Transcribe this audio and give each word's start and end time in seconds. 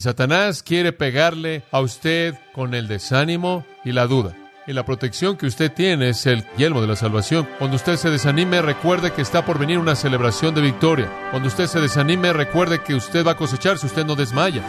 Satanás 0.00 0.62
quiere 0.62 0.92
pegarle 0.92 1.64
a 1.72 1.80
usted 1.80 2.36
con 2.52 2.72
el 2.74 2.86
desánimo 2.86 3.66
y 3.84 3.90
la 3.90 4.06
duda. 4.06 4.32
Y 4.68 4.72
la 4.72 4.84
protección 4.84 5.36
que 5.36 5.46
usted 5.46 5.72
tiene 5.72 6.10
es 6.10 6.24
el 6.26 6.44
yelmo 6.56 6.80
de 6.80 6.86
la 6.86 6.94
salvación. 6.94 7.48
Cuando 7.58 7.74
usted 7.74 7.96
se 7.96 8.08
desanime, 8.08 8.62
recuerde 8.62 9.12
que 9.12 9.22
está 9.22 9.44
por 9.44 9.58
venir 9.58 9.76
una 9.76 9.96
celebración 9.96 10.54
de 10.54 10.60
victoria. 10.60 11.10
Cuando 11.32 11.48
usted 11.48 11.66
se 11.66 11.80
desanime, 11.80 12.32
recuerde 12.32 12.80
que 12.80 12.94
usted 12.94 13.26
va 13.26 13.32
a 13.32 13.36
cosechar 13.36 13.76
si 13.76 13.86
usted 13.86 14.06
no 14.06 14.14
desmaya. 14.14 14.62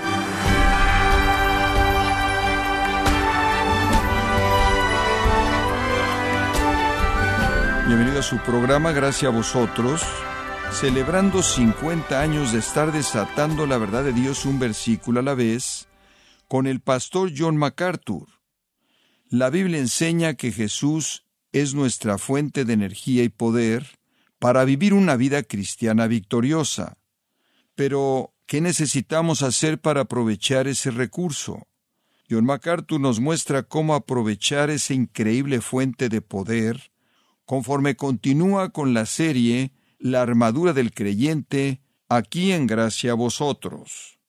Bienvenido 7.86 8.20
a 8.20 8.23
su 8.23 8.39
programa, 8.39 8.93
gracias 8.93 9.32
a 9.32 9.36
vosotros 9.36 10.02
celebrando 10.71 11.43
50 11.43 12.21
años 12.21 12.54
de 12.54 12.59
estar 12.59 12.91
desatando 12.91 13.65
la 13.65 13.77
verdad 13.77 14.04
de 14.04 14.13
Dios 14.13 14.45
un 14.45 14.59
versículo 14.59 15.19
a 15.19 15.23
la 15.23 15.33
vez, 15.33 15.88
con 16.47 16.68
el 16.68 16.79
pastor 16.79 17.32
John 17.36 17.57
MacArthur. 17.57 18.27
La 19.29 19.50
Biblia 19.50 19.79
enseña 19.79 20.36
que 20.36 20.51
Jesús 20.51 21.25
es 21.51 21.74
nuestra 21.74 22.18
fuente 22.18 22.65
de 22.65 22.74
energía 22.74 23.24
y 23.24 23.29
poder 23.29 24.00
para 24.39 24.63
vivir 24.63 24.93
una 24.93 25.18
vida 25.18 25.43
cristiana 25.43 26.07
victoriosa. 26.07 26.97
Pero, 27.75 28.33
¿qué 28.46 28.61
necesitamos 28.61 29.41
hacer 29.41 29.79
para 29.79 30.01
aprovechar 30.01 30.68
ese 30.68 30.91
recurso? 30.91 31.68
John 32.30 32.45
MacArthur 32.45 32.99
nos 32.99 33.19
muestra 33.19 33.63
cómo 33.63 33.95
aprovechar 33.95 34.69
esa 34.69 34.94
increíble 34.94 35.61
fuente 35.61 36.09
de 36.09 36.22
poder 36.22 36.91
conforme 37.45 37.95
continúa 37.95 38.69
con 38.69 38.94
la 38.94 39.08
serie 39.08 39.72
la 40.00 40.22
armadura 40.22 40.73
del 40.73 40.94
creyente, 40.94 41.81
aquí 42.08 42.52
en 42.52 42.66
gracia 42.66 43.12
a 43.12 43.16
vosotros. 43.16 44.20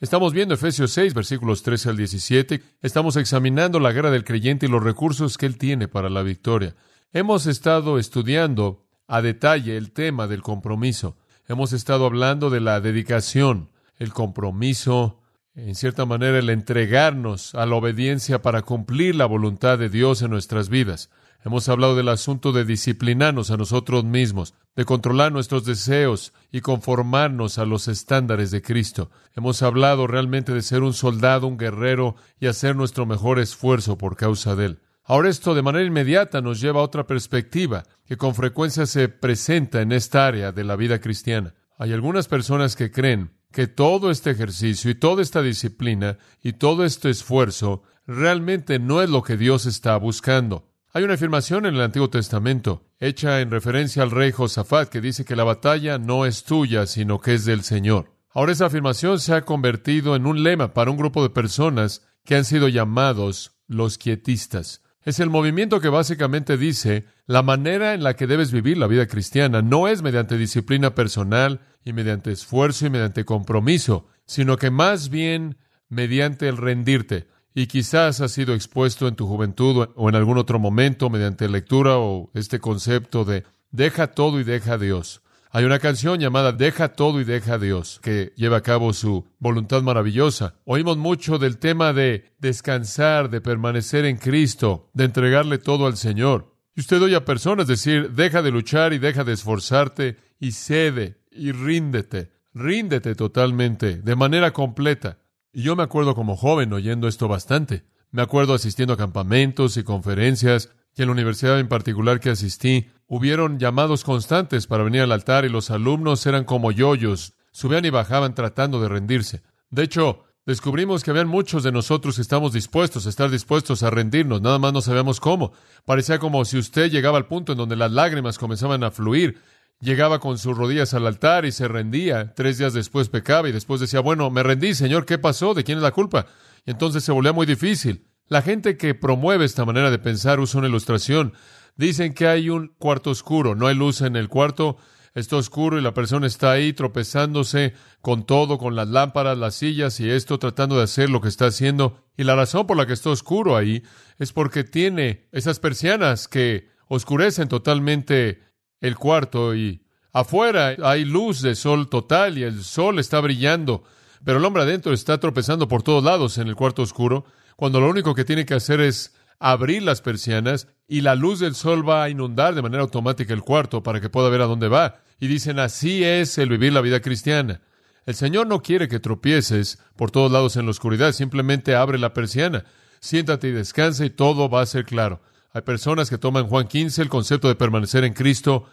Estamos 0.00 0.32
viendo 0.32 0.54
Efesios 0.54 0.92
6, 0.92 1.14
versículos 1.14 1.62
13 1.62 1.90
al 1.90 1.96
17. 1.96 2.62
Estamos 2.82 3.16
examinando 3.16 3.80
la 3.80 3.92
guerra 3.92 4.10
del 4.10 4.24
creyente 4.24 4.66
y 4.66 4.68
los 4.68 4.82
recursos 4.82 5.38
que 5.38 5.46
él 5.46 5.58
tiene 5.58 5.88
para 5.88 6.10
la 6.10 6.22
victoria. 6.22 6.74
Hemos 7.12 7.46
estado 7.46 7.98
estudiando 7.98 8.86
a 9.06 9.22
detalle 9.22 9.76
el 9.76 9.92
tema 9.92 10.26
del 10.26 10.42
compromiso. 10.42 11.16
Hemos 11.46 11.72
estado 11.72 12.06
hablando 12.06 12.50
de 12.50 12.60
la 12.60 12.80
dedicación, 12.80 13.70
el 13.96 14.12
compromiso, 14.12 15.20
en 15.54 15.74
cierta 15.74 16.04
manera 16.04 16.38
el 16.38 16.50
entregarnos 16.50 17.54
a 17.54 17.64
la 17.66 17.76
obediencia 17.76 18.42
para 18.42 18.62
cumplir 18.62 19.14
la 19.14 19.26
voluntad 19.26 19.78
de 19.78 19.88
Dios 19.88 20.22
en 20.22 20.30
nuestras 20.30 20.68
vidas. 20.68 21.10
Hemos 21.44 21.68
hablado 21.68 21.94
del 21.94 22.08
asunto 22.08 22.52
de 22.52 22.64
disciplinarnos 22.64 23.50
a 23.50 23.58
nosotros 23.58 24.02
mismos, 24.02 24.54
de 24.76 24.86
controlar 24.86 25.30
nuestros 25.30 25.66
deseos 25.66 26.32
y 26.50 26.62
conformarnos 26.62 27.58
a 27.58 27.66
los 27.66 27.86
estándares 27.86 28.50
de 28.50 28.62
Cristo. 28.62 29.10
Hemos 29.36 29.60
hablado 29.60 30.06
realmente 30.06 30.54
de 30.54 30.62
ser 30.62 30.82
un 30.82 30.94
soldado, 30.94 31.46
un 31.46 31.58
guerrero 31.58 32.16
y 32.40 32.46
hacer 32.46 32.76
nuestro 32.76 33.04
mejor 33.04 33.38
esfuerzo 33.38 33.98
por 33.98 34.16
causa 34.16 34.56
de 34.56 34.64
Él. 34.64 34.78
Ahora 35.04 35.28
esto 35.28 35.54
de 35.54 35.60
manera 35.60 35.84
inmediata 35.84 36.40
nos 36.40 36.62
lleva 36.62 36.80
a 36.80 36.84
otra 36.84 37.06
perspectiva 37.06 37.84
que 38.06 38.16
con 38.16 38.34
frecuencia 38.34 38.86
se 38.86 39.10
presenta 39.10 39.82
en 39.82 39.92
esta 39.92 40.26
área 40.26 40.50
de 40.50 40.64
la 40.64 40.76
vida 40.76 40.98
cristiana. 40.98 41.52
Hay 41.76 41.92
algunas 41.92 42.26
personas 42.26 42.74
que 42.74 42.90
creen 42.90 43.32
que 43.52 43.66
todo 43.66 44.10
este 44.10 44.30
ejercicio 44.30 44.90
y 44.90 44.94
toda 44.94 45.20
esta 45.20 45.42
disciplina 45.42 46.16
y 46.42 46.54
todo 46.54 46.86
este 46.86 47.10
esfuerzo 47.10 47.82
realmente 48.06 48.78
no 48.78 49.02
es 49.02 49.10
lo 49.10 49.22
que 49.22 49.36
Dios 49.36 49.66
está 49.66 49.94
buscando. 49.98 50.73
Hay 50.96 51.02
una 51.02 51.14
afirmación 51.14 51.66
en 51.66 51.74
el 51.74 51.80
Antiguo 51.80 52.08
Testamento, 52.08 52.86
hecha 53.00 53.40
en 53.40 53.50
referencia 53.50 54.04
al 54.04 54.12
rey 54.12 54.30
Josafat, 54.30 54.88
que 54.88 55.00
dice 55.00 55.24
que 55.24 55.34
la 55.34 55.42
batalla 55.42 55.98
no 55.98 56.24
es 56.24 56.44
tuya, 56.44 56.86
sino 56.86 57.20
que 57.20 57.34
es 57.34 57.44
del 57.44 57.64
Señor. 57.64 58.12
Ahora 58.30 58.52
esa 58.52 58.66
afirmación 58.66 59.18
se 59.18 59.34
ha 59.34 59.44
convertido 59.44 60.14
en 60.14 60.24
un 60.24 60.44
lema 60.44 60.72
para 60.72 60.92
un 60.92 60.96
grupo 60.96 61.24
de 61.24 61.30
personas 61.30 62.06
que 62.24 62.36
han 62.36 62.44
sido 62.44 62.68
llamados 62.68 63.56
los 63.66 63.98
quietistas. 63.98 64.82
Es 65.02 65.18
el 65.18 65.30
movimiento 65.30 65.80
que 65.80 65.88
básicamente 65.88 66.56
dice 66.56 67.06
la 67.26 67.42
manera 67.42 67.94
en 67.94 68.04
la 68.04 68.14
que 68.14 68.28
debes 68.28 68.52
vivir 68.52 68.78
la 68.78 68.86
vida 68.86 69.08
cristiana 69.08 69.62
no 69.62 69.88
es 69.88 70.00
mediante 70.00 70.38
disciplina 70.38 70.94
personal 70.94 71.58
y 71.84 71.92
mediante 71.92 72.30
esfuerzo 72.30 72.86
y 72.86 72.90
mediante 72.90 73.24
compromiso, 73.24 74.06
sino 74.26 74.58
que 74.58 74.70
más 74.70 75.08
bien 75.08 75.58
mediante 75.88 76.48
el 76.48 76.56
rendirte 76.56 77.26
y 77.54 77.68
quizás 77.68 78.20
has 78.20 78.32
sido 78.32 78.54
expuesto 78.54 79.06
en 79.06 79.14
tu 79.14 79.26
juventud 79.26 79.88
o 79.94 80.08
en 80.08 80.16
algún 80.16 80.38
otro 80.38 80.58
momento 80.58 81.08
mediante 81.08 81.48
lectura 81.48 81.98
o 81.98 82.30
este 82.34 82.58
concepto 82.58 83.24
de 83.24 83.44
deja 83.70 84.08
todo 84.08 84.40
y 84.40 84.44
deja 84.44 84.74
a 84.74 84.78
Dios. 84.78 85.22
Hay 85.50 85.64
una 85.64 85.78
canción 85.78 86.18
llamada 86.18 86.50
Deja 86.50 86.94
todo 86.94 87.20
y 87.20 87.24
deja 87.24 87.54
a 87.54 87.58
Dios, 87.58 88.00
que 88.02 88.32
lleva 88.34 88.56
a 88.56 88.62
cabo 88.62 88.92
su 88.92 89.24
voluntad 89.38 89.82
maravillosa. 89.82 90.56
Oímos 90.64 90.96
mucho 90.96 91.38
del 91.38 91.58
tema 91.58 91.92
de 91.92 92.32
descansar, 92.40 93.30
de 93.30 93.40
permanecer 93.40 94.04
en 94.04 94.16
Cristo, 94.16 94.90
de 94.94 95.04
entregarle 95.04 95.58
todo 95.58 95.86
al 95.86 95.96
Señor. 95.96 96.56
Y 96.74 96.80
usted 96.80 97.00
oye 97.00 97.14
a 97.14 97.24
personas 97.24 97.68
decir, 97.68 98.10
deja 98.10 98.42
de 98.42 98.50
luchar 98.50 98.94
y 98.94 98.98
deja 98.98 99.22
de 99.22 99.32
esforzarte 99.32 100.16
y 100.40 100.50
cede 100.50 101.18
y 101.30 101.52
ríndete, 101.52 102.32
ríndete 102.52 103.14
totalmente, 103.14 104.02
de 104.02 104.16
manera 104.16 104.52
completa. 104.52 105.18
Y 105.54 105.62
yo 105.62 105.76
me 105.76 105.84
acuerdo 105.84 106.16
como 106.16 106.36
joven 106.36 106.72
oyendo 106.72 107.06
esto 107.06 107.28
bastante. 107.28 107.84
Me 108.10 108.22
acuerdo 108.22 108.54
asistiendo 108.54 108.94
a 108.94 108.96
campamentos 108.96 109.76
y 109.76 109.84
conferencias, 109.84 110.70
y 110.96 111.02
en 111.02 111.08
la 111.08 111.12
universidad 111.12 111.60
en 111.60 111.68
particular 111.68 112.18
que 112.18 112.30
asistí, 112.30 112.90
hubieron 113.06 113.60
llamados 113.60 114.02
constantes 114.02 114.66
para 114.66 114.82
venir 114.82 115.02
al 115.02 115.12
altar 115.12 115.44
y 115.44 115.48
los 115.48 115.70
alumnos 115.70 116.26
eran 116.26 116.44
como 116.44 116.72
yoyos, 116.72 117.34
subían 117.52 117.84
y 117.84 117.90
bajaban 117.90 118.34
tratando 118.34 118.80
de 118.80 118.88
rendirse. 118.88 119.42
De 119.70 119.84
hecho, 119.84 120.24
descubrimos 120.44 121.04
que 121.04 121.12
habían 121.12 121.28
muchos 121.28 121.62
de 121.62 121.70
nosotros 121.70 122.16
que 122.16 122.22
estamos 122.22 122.52
dispuestos 122.52 123.06
a 123.06 123.10
estar 123.10 123.30
dispuestos 123.30 123.84
a 123.84 123.90
rendirnos, 123.90 124.42
nada 124.42 124.58
más 124.58 124.72
no 124.72 124.80
sabíamos 124.80 125.20
cómo. 125.20 125.52
Parecía 125.84 126.18
como 126.18 126.44
si 126.44 126.58
usted 126.58 126.90
llegaba 126.90 127.16
al 127.16 127.26
punto 127.26 127.52
en 127.52 127.58
donde 127.58 127.76
las 127.76 127.92
lágrimas 127.92 128.38
comenzaban 128.38 128.82
a 128.82 128.90
fluir 128.90 129.40
llegaba 129.80 130.18
con 130.18 130.38
sus 130.38 130.56
rodillas 130.56 130.94
al 130.94 131.06
altar 131.06 131.44
y 131.44 131.52
se 131.52 131.68
rendía. 131.68 132.34
Tres 132.34 132.58
días 132.58 132.74
después 132.74 133.08
pecaba 133.08 133.48
y 133.48 133.52
después 133.52 133.80
decía, 133.80 134.00
bueno, 134.00 134.30
me 134.30 134.42
rendí, 134.42 134.74
Señor, 134.74 135.06
¿qué 135.06 135.18
pasó? 135.18 135.54
¿De 135.54 135.64
quién 135.64 135.78
es 135.78 135.82
la 135.82 135.92
culpa? 135.92 136.26
Y 136.64 136.70
entonces 136.70 137.04
se 137.04 137.12
volvía 137.12 137.32
muy 137.32 137.46
difícil. 137.46 138.08
La 138.26 138.42
gente 138.42 138.76
que 138.76 138.94
promueve 138.94 139.44
esta 139.44 139.64
manera 139.64 139.90
de 139.90 139.98
pensar 139.98 140.40
usa 140.40 140.58
una 140.58 140.68
ilustración. 140.68 141.34
Dicen 141.76 142.14
que 142.14 142.26
hay 142.26 142.48
un 142.48 142.68
cuarto 142.78 143.10
oscuro, 143.10 143.54
no 143.54 143.66
hay 143.66 143.74
luz 143.74 144.00
en 144.00 144.16
el 144.16 144.28
cuarto, 144.28 144.78
está 145.14 145.36
oscuro 145.36 145.78
y 145.78 145.82
la 145.82 145.92
persona 145.92 146.26
está 146.26 146.52
ahí 146.52 146.72
tropezándose 146.72 147.74
con 148.00 148.24
todo, 148.24 148.58
con 148.58 148.76
las 148.76 148.88
lámparas, 148.88 149.36
las 149.36 149.56
sillas 149.56 150.00
y 150.00 150.08
esto, 150.10 150.38
tratando 150.38 150.76
de 150.76 150.84
hacer 150.84 151.10
lo 151.10 151.20
que 151.20 151.28
está 151.28 151.46
haciendo. 151.46 152.04
Y 152.16 152.24
la 152.24 152.34
razón 152.36 152.66
por 152.66 152.76
la 152.76 152.86
que 152.86 152.92
está 152.92 153.10
oscuro 153.10 153.56
ahí 153.56 153.82
es 154.18 154.32
porque 154.32 154.64
tiene 154.64 155.28
esas 155.32 155.58
persianas 155.58 156.28
que 156.28 156.68
oscurecen 156.88 157.48
totalmente 157.48 158.42
el 158.84 158.96
cuarto 158.96 159.54
y 159.54 159.80
afuera 160.12 160.76
hay 160.82 161.06
luz 161.06 161.40
de 161.40 161.54
sol 161.54 161.88
total 161.88 162.36
y 162.36 162.42
el 162.42 162.62
sol 162.62 162.98
está 162.98 163.18
brillando, 163.20 163.82
pero 164.22 164.38
el 164.38 164.44
hombre 164.44 164.62
adentro 164.62 164.92
está 164.92 165.18
tropezando 165.18 165.68
por 165.68 165.82
todos 165.82 166.04
lados 166.04 166.36
en 166.36 166.48
el 166.48 166.54
cuarto 166.54 166.82
oscuro, 166.82 167.24
cuando 167.56 167.80
lo 167.80 167.88
único 167.88 168.14
que 168.14 168.26
tiene 168.26 168.44
que 168.44 168.52
hacer 168.52 168.82
es 168.82 169.14
abrir 169.38 169.82
las 169.82 170.02
persianas 170.02 170.68
y 170.86 171.00
la 171.00 171.14
luz 171.14 171.40
del 171.40 171.54
sol 171.54 171.88
va 171.88 172.04
a 172.04 172.10
inundar 172.10 172.54
de 172.54 172.60
manera 172.60 172.82
automática 172.82 173.32
el 173.32 173.40
cuarto 173.40 173.82
para 173.82 174.02
que 174.02 174.10
pueda 174.10 174.28
ver 174.28 174.42
a 174.42 174.46
dónde 174.46 174.68
va. 174.68 175.00
Y 175.18 175.28
dicen, 175.28 175.58
así 175.58 176.04
es 176.04 176.36
el 176.36 176.50
vivir 176.50 176.74
la 176.74 176.82
vida 176.82 177.00
cristiana. 177.00 177.62
El 178.04 178.14
Señor 178.14 178.46
no 178.46 178.60
quiere 178.60 178.86
que 178.86 179.00
tropieces 179.00 179.78
por 179.96 180.10
todos 180.10 180.30
lados 180.30 180.56
en 180.56 180.66
la 180.66 180.72
oscuridad, 180.72 181.12
simplemente 181.12 181.74
abre 181.74 181.98
la 181.98 182.12
persiana, 182.12 182.66
siéntate 183.00 183.48
y 183.48 183.52
descansa 183.52 184.04
y 184.04 184.10
todo 184.10 184.50
va 184.50 184.60
a 184.60 184.66
ser 184.66 184.84
claro. 184.84 185.22
Hay 185.54 185.62
personas 185.62 186.10
que 186.10 186.18
toman 186.18 186.48
Juan 186.48 186.66
15, 186.66 187.00
el 187.00 187.08
concepto 187.08 187.46
de 187.46 187.54
permanecer 187.54 188.02
en 188.02 188.12
Cristo, 188.12 188.64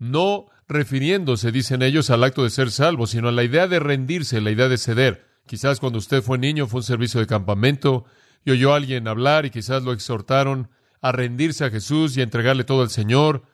no 0.00 0.46
refiriéndose, 0.66 1.52
dicen 1.52 1.80
ellos, 1.80 2.10
al 2.10 2.24
acto 2.24 2.42
de 2.42 2.50
ser 2.50 2.72
salvo, 2.72 3.06
sino 3.06 3.28
a 3.28 3.32
la 3.32 3.44
idea 3.44 3.68
de 3.68 3.78
rendirse, 3.78 4.40
la 4.40 4.50
idea 4.50 4.68
de 4.68 4.76
ceder. 4.76 5.24
Quizás 5.46 5.78
cuando 5.78 6.00
usted 6.00 6.22
fue 6.22 6.36
niño 6.36 6.66
fue 6.66 6.80
un 6.80 6.84
servicio 6.84 7.20
de 7.20 7.28
campamento 7.28 8.04
y 8.44 8.50
oyó 8.50 8.72
a 8.72 8.76
alguien 8.76 9.06
hablar 9.06 9.46
y 9.46 9.50
quizás 9.50 9.84
lo 9.84 9.92
exhortaron 9.92 10.70
a 11.00 11.12
rendirse 11.12 11.66
a 11.66 11.70
Jesús 11.70 12.16
y 12.16 12.20
a 12.20 12.24
entregarle 12.24 12.64
todo 12.64 12.82
al 12.82 12.90
Señor, 12.90 13.44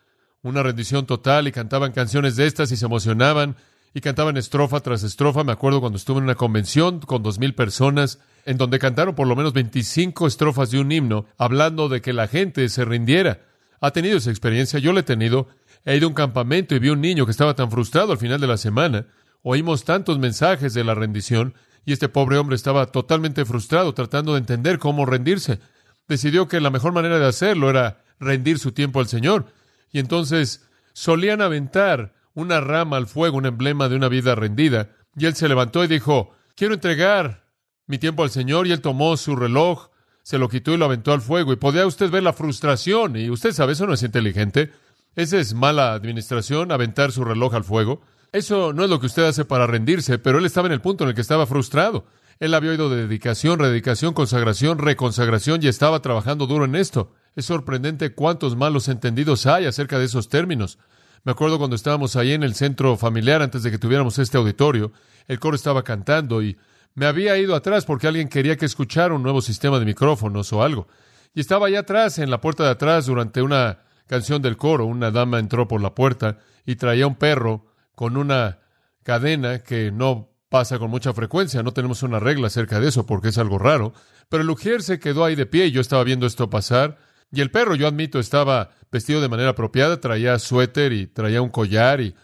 una 0.41 0.63
rendición 0.63 1.05
total 1.05 1.49
y 1.49 1.53
cantaban 1.53 1.93
canciones 1.93 2.37
de 2.37 2.47
estas 2.47 2.73
y 2.73 2.79
se 2.79 2.87
emocionaban 2.87 3.57
y 3.93 4.01
cantaban 4.01 4.39
estrofa 4.39 4.81
tras 4.81 5.03
estrofa. 5.03 5.45
Me 5.45 5.53
acuerdo 5.53 5.81
cuando 5.81 5.99
estuve 5.99 6.19
en 6.19 6.25
una 6.25 6.35
convención 6.35 7.01
con 7.01 7.23
dos 7.23 7.39
mil 7.39 7.55
personas 7.55 8.21
en 8.45 8.57
donde 8.57 8.79
cantaron 8.79 9.15
por 9.15 9.27
lo 9.27 9.37
menos 9.37 9.53
25 9.53 10.27
estrofas 10.27 10.71
de 10.71 10.81
un 10.81 10.93
himno, 10.93 11.27
hablando 11.39 11.89
de 11.89 12.01
que 12.01 12.13
la 12.13 12.29
gente 12.29 12.69
se 12.69 12.85
rindiera. 12.85 13.41
¿Ha 13.81 13.91
tenido 13.93 14.19
esa 14.19 14.31
experiencia? 14.31 14.79
Yo 14.79 14.93
la 14.93 15.01
he 15.01 15.05
tenido. 15.05 15.49
He 15.85 15.97
ido 15.97 16.07
a 16.07 16.09
un 16.09 16.15
campamento 16.15 16.75
y 16.75 16.79
vi 16.79 16.91
un 16.91 17.01
niño 17.01 17.25
que 17.25 17.33
estaba 17.33 17.55
tan 17.55 17.71
frustrado 17.71 18.13
al 18.13 18.19
final 18.19 18.41
de 18.41 18.47
la 18.47 18.57
semana. 18.57 19.07
Oímos 19.43 19.85
tantos 19.85 20.19
mensajes 20.19 20.75
de 20.75 20.85
la 20.85 20.95
rendición 20.95 21.55
y 21.87 21.93
este 21.93 22.09
pobre 22.09 22.37
hombre 22.37 22.57
estaba 22.57 22.87
totalmente 22.87 23.45
frustrado 23.45 23.95
tratando 23.95 24.35
de 24.35 24.41
entender 24.41 24.79
cómo 24.79 25.07
rendirse. 25.07 25.61
Decidió 26.09 26.49
que 26.49 26.61
la 26.61 26.71
mejor 26.71 26.93
manera 26.93 27.19
de 27.19 27.27
hacerlo 27.27 27.71
era 27.71 28.05
rendir 28.19 28.59
su 28.59 28.73
tiempo 28.73 29.01
al 29.01 29.09
Señor. 29.09 29.47
Y 29.93 29.99
entonces 29.99 30.69
solían 30.93 31.41
aventar 31.41 32.13
una 32.35 32.61
rama 32.61 32.97
al 32.97 33.07
fuego, 33.07 33.39
un 33.39 33.47
emblema 33.47 33.89
de 33.89 33.97
una 33.97 34.09
vida 34.09 34.35
rendida. 34.35 34.91
Y 35.17 35.27
él 35.27 35.35
se 35.35 35.49
levantó 35.49 35.83
y 35.83 35.89
dijo, 35.89 36.35
quiero 36.55 36.75
entregar 36.75 37.45
mi 37.91 37.99
tiempo 37.99 38.23
al 38.23 38.31
Señor 38.31 38.67
y 38.67 38.73
él 38.73 38.81
tomó 38.81 39.17
su 39.17 39.37
reloj, 39.37 39.89
se 40.23 40.39
lo 40.39 40.49
quitó 40.49 40.73
y 40.73 40.77
lo 40.77 40.87
aventó 40.87 41.13
al 41.13 41.21
fuego. 41.21 41.53
Y 41.53 41.57
podía 41.57 41.87
usted 41.87 42.11
ver 42.11 42.23
la 42.23 42.33
frustración. 42.33 43.17
Y 43.17 43.29
usted 43.31 43.53
sabe, 43.53 43.73
eso 43.73 43.87
no 43.87 43.95
es 43.95 44.03
inteligente. 44.03 44.73
Esa 45.17 45.39
es 45.39 45.55
mala 45.55 45.93
administración, 45.93 46.73
aventar 46.73 47.13
su 47.13 47.25
reloj 47.25 47.55
al 47.55 47.65
fuego. 47.65 48.01
Eso 48.33 48.73
no 48.73 48.85
es 48.85 48.91
lo 48.91 49.01
que 49.01 49.07
usted 49.07 49.25
hace 49.25 49.45
para 49.45 49.67
rendirse, 49.67 50.19
pero 50.19 50.39
él 50.39 50.47
estaba 50.47 50.69
en 50.69 50.73
el 50.73 50.81
punto 50.81 51.03
en 51.03 51.11
el 51.11 51.17
que 51.17 51.21
estaba 51.21 51.47
frustrado. 51.47 52.07
Él 52.39 52.55
había 52.55 52.71
oído 52.71 52.89
de 52.89 53.03
dedicación, 53.03 53.59
rededicación, 53.59 54.15
consagración, 54.15 54.79
reconsagración 54.79 55.61
y 55.63 55.67
estaba 55.67 56.01
trabajando 56.01 56.47
duro 56.47 56.65
en 56.65 56.77
esto. 56.77 57.13
Es 57.37 57.47
sorprendente 57.47 58.15
cuántos 58.15 58.57
malos 58.57 58.89
entendidos 58.89 59.47
hay 59.47 59.67
acerca 59.67 59.99
de 59.99 60.05
esos 60.07 60.29
términos. 60.29 60.79
Me 61.25 61.33
acuerdo 61.33 61.59
cuando 61.59 61.77
estábamos 61.77 62.17
ahí 62.17 62.33
en 62.33 62.43
el 62.43 62.55
centro 62.55 62.97
familiar 62.97 63.43
antes 63.43 63.63
de 63.63 63.71
que 63.71 63.79
tuviéramos 63.79 64.19
este 64.19 64.39
auditorio, 64.39 64.93
el 65.29 65.39
coro 65.39 65.55
estaba 65.55 65.83
cantando 65.83 66.43
y 66.43 66.57
me 66.95 67.07
había 67.07 67.37
ido 67.39 67.55
atrás 67.55 67.85
porque 67.85 68.07
alguien 68.07 68.29
quería 68.29 68.57
que 68.57 68.67
escuchara 68.67 69.15
un 69.15 69.23
nuevo 69.23 69.41
sistema 69.41 69.79
de 69.79 69.85
micrófonos 69.85 70.53
o 70.53 70.63
algo. 70.63 70.89
Y 71.35 71.41
estaba 71.41 71.69
allá 71.69 71.81
atrás, 71.81 72.19
en 72.19 72.31
la 72.31 72.41
puerta 72.41 72.65
de 72.65 72.71
atrás, 72.71 73.07
durante 73.07 73.43
una 73.43 73.81
canción 74.07 74.43
del 74.43 74.57
coro. 74.57 74.87
Una 74.87 75.11
dama 75.11 75.39
entró 75.39 75.69
por 75.69 75.81
la 75.81 75.95
puerta 75.95 76.39
y 76.67 76.77
traía 76.77 77.07
un 77.07 77.15
perro 77.15 77.67
con 77.95 78.17
una 78.17 78.59
cadena 79.05 79.61
que 79.61 79.93
no 79.93 80.31
pasa 80.49 80.79
con 80.79 80.91
mucha 80.91 81.15
frecuencia. 81.15 81.63
No 81.63 81.73
tenemos 81.73 82.03
una 82.03 82.19
regla 82.19 82.49
acerca 82.49 82.81
de 82.81 82.89
eso 82.89 83.07
porque 83.07 83.29
es 83.29 83.39
algo 83.39 83.59
raro. 83.59 83.93
Pero 84.29 84.43
el 84.43 84.51
Ujier 84.51 84.83
se 84.83 84.99
quedó 84.99 85.25
ahí 85.25 85.37
de 85.37 85.47
pie 85.47 85.67
y 85.67 85.71
yo 85.71 85.81
estaba 85.81 86.03
viendo 86.03 86.27
esto 86.27 86.51
pasar. 86.51 86.99
Y 87.31 87.41
el 87.41 87.53
perro, 87.53 87.77
yo 87.77 87.87
admito, 87.87 88.19
estaba 88.19 88.71
vestido 88.91 89.21
de 89.21 89.29
manera 89.29 89.51
apropiada, 89.51 90.01
traía 90.01 90.39
suéter 90.41 90.93
y 90.93 91.07
traía 91.07 91.41
un 91.41 91.51
collar 91.51 92.01
y 92.01 92.17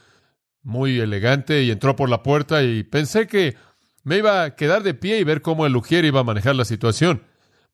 muy 0.63 0.99
elegante 0.99 1.63
y 1.63 1.71
entró 1.71 1.95
por 1.95 2.09
la 2.09 2.25
puerta 2.25 2.65
y 2.65 2.83
pensé 2.83 3.29
que 3.29 3.57
me 4.07 4.19
iba 4.19 4.45
a 4.45 4.55
quedar 4.55 4.85
de 4.85 4.95
pie 4.95 5.19
y 5.19 5.25
ver 5.25 5.43
cómo 5.43 5.67
el 5.67 5.75
Ujier 5.75 6.05
iba 6.05 6.21
a 6.21 6.25
manejar 6.25 6.55
la 6.55 6.65
situación. 6.65 7.25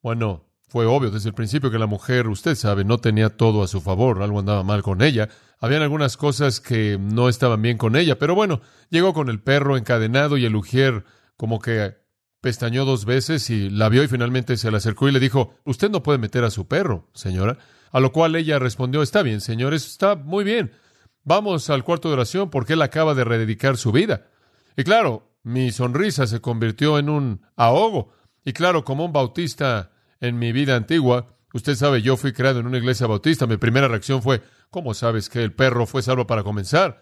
Bueno, 0.01 0.43
fue 0.67 0.87
obvio 0.87 1.11
desde 1.11 1.29
el 1.29 1.35
principio 1.35 1.69
que 1.69 1.77
la 1.77 1.85
mujer, 1.85 2.27
usted 2.27 2.55
sabe, 2.55 2.83
no 2.83 2.97
tenía 2.97 3.29
todo 3.29 3.61
a 3.61 3.67
su 3.67 3.81
favor, 3.81 4.23
algo 4.23 4.39
andaba 4.39 4.63
mal 4.63 4.81
con 4.81 5.03
ella. 5.03 5.29
Habían 5.59 5.83
algunas 5.83 6.17
cosas 6.17 6.59
que 6.59 6.97
no 6.99 7.29
estaban 7.29 7.61
bien 7.61 7.77
con 7.77 7.95
ella, 7.95 8.17
pero 8.17 8.33
bueno, 8.33 8.61
llegó 8.89 9.13
con 9.13 9.29
el 9.29 9.43
perro 9.43 9.77
encadenado 9.77 10.35
y 10.37 10.45
el 10.45 10.55
Ujier 10.55 11.05
como 11.37 11.59
que 11.59 11.97
pestañó 12.41 12.83
dos 12.83 13.05
veces 13.05 13.51
y 13.51 13.69
la 13.69 13.87
vio 13.89 14.01
y 14.01 14.07
finalmente 14.07 14.57
se 14.57 14.71
le 14.71 14.77
acercó 14.77 15.07
y 15.07 15.11
le 15.11 15.19
dijo, 15.19 15.53
usted 15.65 15.91
no 15.91 16.01
puede 16.01 16.17
meter 16.17 16.43
a 16.45 16.49
su 16.49 16.67
perro, 16.67 17.11
señora. 17.13 17.59
A 17.91 17.99
lo 17.99 18.11
cual 18.11 18.35
ella 18.35 18.57
respondió, 18.57 19.03
está 19.03 19.21
bien, 19.21 19.39
señores, 19.39 19.85
está 19.85 20.15
muy 20.15 20.43
bien. 20.43 20.71
Vamos 21.23 21.69
al 21.69 21.83
cuarto 21.83 22.07
de 22.07 22.15
oración 22.15 22.49
porque 22.49 22.73
él 22.73 22.81
acaba 22.81 23.13
de 23.13 23.23
rededicar 23.23 23.77
su 23.77 23.91
vida. 23.91 24.31
Y 24.75 24.83
claro, 24.83 25.32
mi 25.43 25.71
sonrisa 25.71 26.25
se 26.25 26.41
convirtió 26.41 26.97
en 26.97 27.09
un 27.09 27.41
ahogo. 27.55 28.13
Y 28.45 28.53
claro, 28.53 28.83
como 28.83 29.05
un 29.05 29.13
bautista 29.13 29.91
en 30.19 30.39
mi 30.39 30.51
vida 30.51 30.75
antigua, 30.75 31.37
usted 31.53 31.75
sabe, 31.75 32.01
yo 32.01 32.17
fui 32.17 32.33
creado 32.33 32.59
en 32.59 32.67
una 32.67 32.77
iglesia 32.77 33.07
bautista. 33.07 33.45
Mi 33.45 33.57
primera 33.57 33.87
reacción 33.87 34.21
fue, 34.21 34.41
¿cómo 34.69 34.93
sabes 34.93 35.29
que 35.29 35.43
el 35.43 35.53
perro 35.53 35.85
fue 35.85 36.01
salvo 36.01 36.25
para 36.25 36.43
comenzar? 36.43 37.01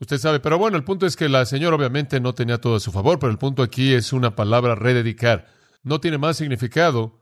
Usted 0.00 0.18
sabe, 0.18 0.38
pero 0.38 0.58
bueno, 0.58 0.76
el 0.76 0.84
punto 0.84 1.06
es 1.06 1.16
que 1.16 1.28
la 1.28 1.44
señora 1.44 1.74
obviamente 1.74 2.20
no 2.20 2.34
tenía 2.34 2.60
todo 2.60 2.76
a 2.76 2.80
su 2.80 2.92
favor, 2.92 3.18
pero 3.18 3.32
el 3.32 3.38
punto 3.38 3.62
aquí 3.62 3.92
es 3.92 4.12
una 4.12 4.36
palabra 4.36 4.76
rededicar. 4.76 5.46
No 5.82 6.00
tiene 6.00 6.18
más 6.18 6.36
significado 6.36 7.18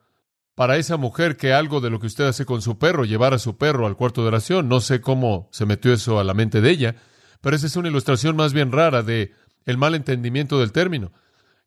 para 0.55 0.77
esa 0.77 0.97
mujer 0.97 1.37
que 1.37 1.53
algo 1.53 1.81
de 1.81 1.91
lo 1.91 2.01
que 2.01 2.07
usted 2.07 2.25
hace 2.25 2.45
con 2.45 2.61
su 2.61 2.79
perro, 2.79 3.05
llevar 3.05 3.33
a 3.35 3.39
su 3.39 3.57
perro 3.57 3.87
al 3.87 3.97
cuarto 3.97 4.23
de 4.23 4.29
oración. 4.29 4.69
No 4.69 4.81
sé 4.81 5.01
cómo 5.01 5.49
se 5.53 5.65
metió 5.65 5.93
eso 5.93 6.19
a 6.19 6.25
la 6.25 6.35
mente 6.35 6.61
de 6.61 6.71
ella, 6.71 6.97
pero 7.41 7.57
esa 7.57 7.67
es 7.67 7.77
una 7.77 7.89
ilustración 7.89 8.37
más 8.37 8.53
bien 8.53 8.73
rara 8.73 9.03
de 9.03 9.33
el 9.67 9.77
mal 9.77 9.95
entendimiento 9.95 10.59
del 10.59 10.73
término. 10.73 11.13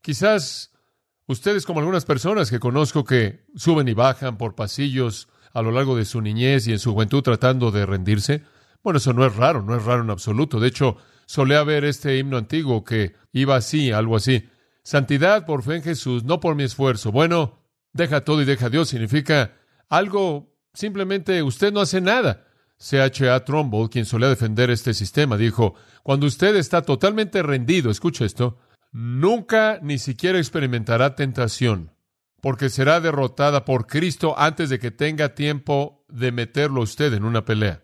Quizás 0.01 0.71
ustedes, 1.27 1.65
como 1.65 1.79
algunas 1.79 2.05
personas 2.05 2.49
que 2.49 2.59
conozco 2.59 3.03
que 3.03 3.45
suben 3.55 3.87
y 3.87 3.93
bajan 3.93 4.37
por 4.37 4.55
pasillos 4.55 5.27
a 5.53 5.61
lo 5.61 5.71
largo 5.71 5.95
de 5.95 6.05
su 6.05 6.21
niñez 6.21 6.67
y 6.67 6.71
en 6.71 6.79
su 6.79 6.93
juventud 6.93 7.21
tratando 7.21 7.71
de 7.71 7.85
rendirse, 7.85 8.43
bueno, 8.81 8.97
eso 8.97 9.13
no 9.13 9.25
es 9.25 9.35
raro, 9.35 9.61
no 9.61 9.75
es 9.75 9.83
raro 9.83 10.03
en 10.03 10.09
absoluto. 10.09 10.59
De 10.59 10.69
hecho, 10.69 10.97
solía 11.25 11.63
ver 11.63 11.83
este 11.83 12.17
himno 12.17 12.37
antiguo 12.37 12.83
que 12.83 13.13
iba 13.33 13.55
así, 13.55 13.91
algo 13.91 14.15
así. 14.15 14.49
Santidad 14.83 15.45
por 15.45 15.63
fe 15.63 15.75
en 15.75 15.83
Jesús, 15.83 16.23
no 16.23 16.39
por 16.39 16.55
mi 16.55 16.63
esfuerzo. 16.63 17.11
Bueno, 17.11 17.59
deja 17.93 18.23
todo 18.23 18.41
y 18.41 18.45
deja 18.45 18.67
a 18.67 18.69
Dios 18.69 18.89
significa 18.89 19.53
algo, 19.89 20.55
simplemente 20.73 21.43
usted 21.43 21.73
no 21.73 21.81
hace 21.81 21.99
nada. 21.99 22.47
C.H.A. 22.79 23.43
Trumbull, 23.43 23.89
quien 23.89 24.05
solía 24.05 24.29
defender 24.29 24.69
este 24.69 24.93
sistema, 24.93 25.37
dijo, 25.37 25.75
cuando 26.01 26.25
usted 26.25 26.55
está 26.55 26.81
totalmente 26.81 27.43
rendido, 27.43 27.91
escuche 27.91 28.25
esto, 28.25 28.57
nunca 28.91 29.79
ni 29.81 29.97
siquiera 29.97 30.37
experimentará 30.39 31.15
tentación, 31.15 31.91
porque 32.41 32.69
será 32.69 33.01
derrotada 33.01 33.65
por 33.65 33.85
Cristo 33.85 34.33
antes 34.37 34.69
de 34.69 34.79
que 34.79 34.91
tenga 34.91 35.35
tiempo 35.35 36.05
de 36.07 36.31
meterlo 36.31 36.81
usted 36.81 37.13
en 37.13 37.25
una 37.25 37.43
pelea. 37.43 37.83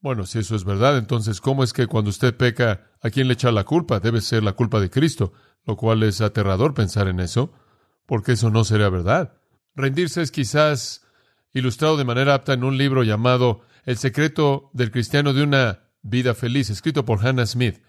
Bueno, 0.00 0.26
si 0.26 0.40
eso 0.40 0.56
es 0.56 0.64
verdad, 0.64 0.98
entonces, 0.98 1.40
¿cómo 1.40 1.62
es 1.62 1.72
que 1.72 1.86
cuando 1.86 2.10
usted 2.10 2.36
peca, 2.36 2.90
¿a 3.00 3.10
quién 3.10 3.28
le 3.28 3.34
echa 3.34 3.52
la 3.52 3.62
culpa? 3.62 4.00
Debe 4.00 4.20
ser 4.20 4.42
la 4.42 4.54
culpa 4.54 4.80
de 4.80 4.90
Cristo, 4.90 5.32
lo 5.64 5.76
cual 5.76 6.02
es 6.02 6.20
aterrador 6.20 6.74
pensar 6.74 7.06
en 7.06 7.20
eso, 7.20 7.52
porque 8.06 8.32
eso 8.32 8.50
no 8.50 8.64
sería 8.64 8.88
verdad. 8.88 9.34
Rendirse 9.76 10.20
es 10.20 10.32
quizás 10.32 11.06
ilustrado 11.54 11.96
de 11.96 12.04
manera 12.04 12.34
apta 12.34 12.54
en 12.54 12.64
un 12.64 12.76
libro 12.76 13.04
llamado 13.04 13.60
El 13.84 13.96
secreto 13.96 14.70
del 14.72 14.90
cristiano 14.90 15.32
de 15.32 15.42
una 15.42 15.80
vida 16.02 16.34
feliz, 16.34 16.70
escrito 16.70 17.04
por 17.04 17.26
Hannah 17.26 17.46
Smith. 17.46 17.82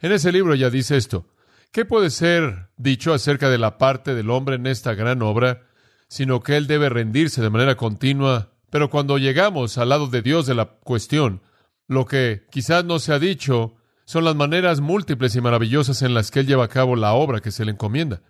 En 0.00 0.12
ese 0.12 0.30
libro 0.32 0.54
ya 0.54 0.70
dice 0.70 0.96
esto. 0.96 1.26
¿Qué 1.72 1.84
puede 1.84 2.10
ser 2.10 2.70
dicho 2.76 3.12
acerca 3.12 3.48
de 3.50 3.58
la 3.58 3.78
parte 3.78 4.14
del 4.14 4.30
hombre 4.30 4.56
en 4.56 4.66
esta 4.66 4.94
gran 4.94 5.22
obra, 5.22 5.66
sino 6.08 6.40
que 6.40 6.56
él 6.56 6.66
debe 6.66 6.88
rendirse 6.88 7.42
de 7.42 7.50
manera 7.50 7.76
continua? 7.76 8.52
Pero 8.70 8.90
cuando 8.90 9.18
llegamos 9.18 9.78
al 9.78 9.90
lado 9.90 10.06
de 10.08 10.22
Dios 10.22 10.46
de 10.46 10.54
la 10.54 10.66
cuestión, 10.66 11.42
lo 11.86 12.06
que 12.06 12.46
quizás 12.50 12.84
no 12.84 12.98
se 12.98 13.12
ha 13.12 13.18
dicho 13.18 13.74
son 14.04 14.24
las 14.24 14.36
maneras 14.36 14.80
múltiples 14.80 15.34
y 15.36 15.40
maravillosas 15.40 16.02
en 16.02 16.14
las 16.14 16.30
que 16.30 16.40
Él 16.40 16.46
lleva 16.46 16.64
a 16.64 16.68
cabo 16.68 16.96
la 16.96 17.12
obra 17.12 17.40
que 17.40 17.50
se 17.50 17.64
le 17.64 17.72
encomienda. 17.72 18.22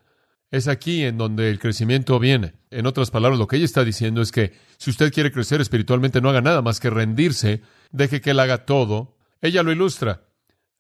Es 0.51 0.67
aquí 0.67 1.05
en 1.05 1.19
donde 1.19 1.51
el 1.51 1.59
crecimiento 1.59 2.19
viene. 2.19 2.55
En 2.71 2.87
otras 2.87 3.11
palabras, 3.11 3.39
lo 3.39 3.47
que 3.47 3.57
ella 3.57 3.67
está 3.67 3.85
diciendo 3.85 4.23
es 4.23 4.33
que 4.33 4.55
si 4.79 4.91
usted 4.91 5.13
quiere 5.13 5.31
crecer 5.31 5.61
espiritualmente, 5.61 6.21
no 6.21 6.31
haga 6.31 6.41
nada 6.41 6.63
más 6.63 6.81
que 6.81 6.89
rendirse, 6.89 7.63
deje 7.93 8.21
que 8.21 8.31
Él 8.31 8.41
haga 8.41 8.65
todo. 8.65 9.17
Ella 9.43 9.63
lo 9.63 9.73
ilustra. 9.73 10.23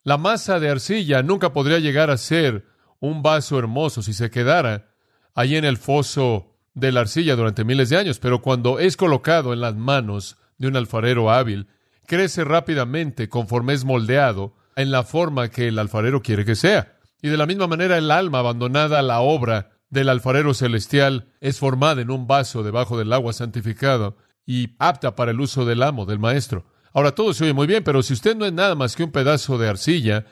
La 0.04 0.16
masa 0.16 0.58
de 0.58 0.70
arcilla 0.70 1.22
nunca 1.22 1.52
podría 1.52 1.80
llegar 1.80 2.10
a 2.10 2.16
ser 2.16 2.64
un 3.00 3.22
vaso 3.22 3.58
hermoso 3.58 4.02
si 4.02 4.14
se 4.14 4.30
quedara 4.30 4.90
allí 5.34 5.56
en 5.56 5.64
el 5.64 5.76
foso 5.76 6.56
de 6.74 6.92
la 6.92 7.00
arcilla 7.00 7.36
durante 7.36 7.64
miles 7.64 7.90
de 7.90 7.98
años, 7.98 8.18
pero 8.18 8.40
cuando 8.40 8.78
es 8.78 8.96
colocado 8.96 9.52
en 9.52 9.60
las 9.60 9.74
manos 9.76 10.36
de 10.56 10.68
un 10.68 10.76
alfarero 10.76 11.30
hábil, 11.30 11.68
crece 12.06 12.42
rápidamente 12.44 13.28
conforme 13.28 13.74
es 13.74 13.84
moldeado 13.84 14.56
en 14.76 14.90
la 14.90 15.02
forma 15.02 15.50
que 15.50 15.68
el 15.68 15.78
alfarero 15.78 16.22
quiere 16.22 16.44
que 16.44 16.54
sea. 16.54 16.97
Y 17.22 17.28
de 17.28 17.36
la 17.36 17.46
misma 17.46 17.66
manera 17.66 17.98
el 17.98 18.10
alma 18.10 18.40
abandonada 18.40 18.98
a 18.98 19.02
la 19.02 19.20
obra 19.20 19.70
del 19.90 20.08
alfarero 20.08 20.54
celestial 20.54 21.32
es 21.40 21.58
formada 21.58 22.02
en 22.02 22.10
un 22.10 22.26
vaso 22.26 22.62
debajo 22.62 22.98
del 22.98 23.12
agua 23.12 23.32
santificado 23.32 24.16
y 24.46 24.76
apta 24.78 25.16
para 25.16 25.30
el 25.30 25.40
uso 25.40 25.64
del 25.64 25.82
amo, 25.82 26.06
del 26.06 26.18
maestro. 26.18 26.66
Ahora 26.92 27.12
todo 27.12 27.34
se 27.34 27.44
oye 27.44 27.52
muy 27.52 27.66
bien, 27.66 27.84
pero 27.84 28.02
si 28.02 28.12
usted 28.12 28.36
no 28.36 28.46
es 28.46 28.52
nada 28.52 28.74
más 28.74 28.96
que 28.96 29.04
un 29.04 29.12
pedazo 29.12 29.58
de 29.58 29.68
arcilla 29.68 30.26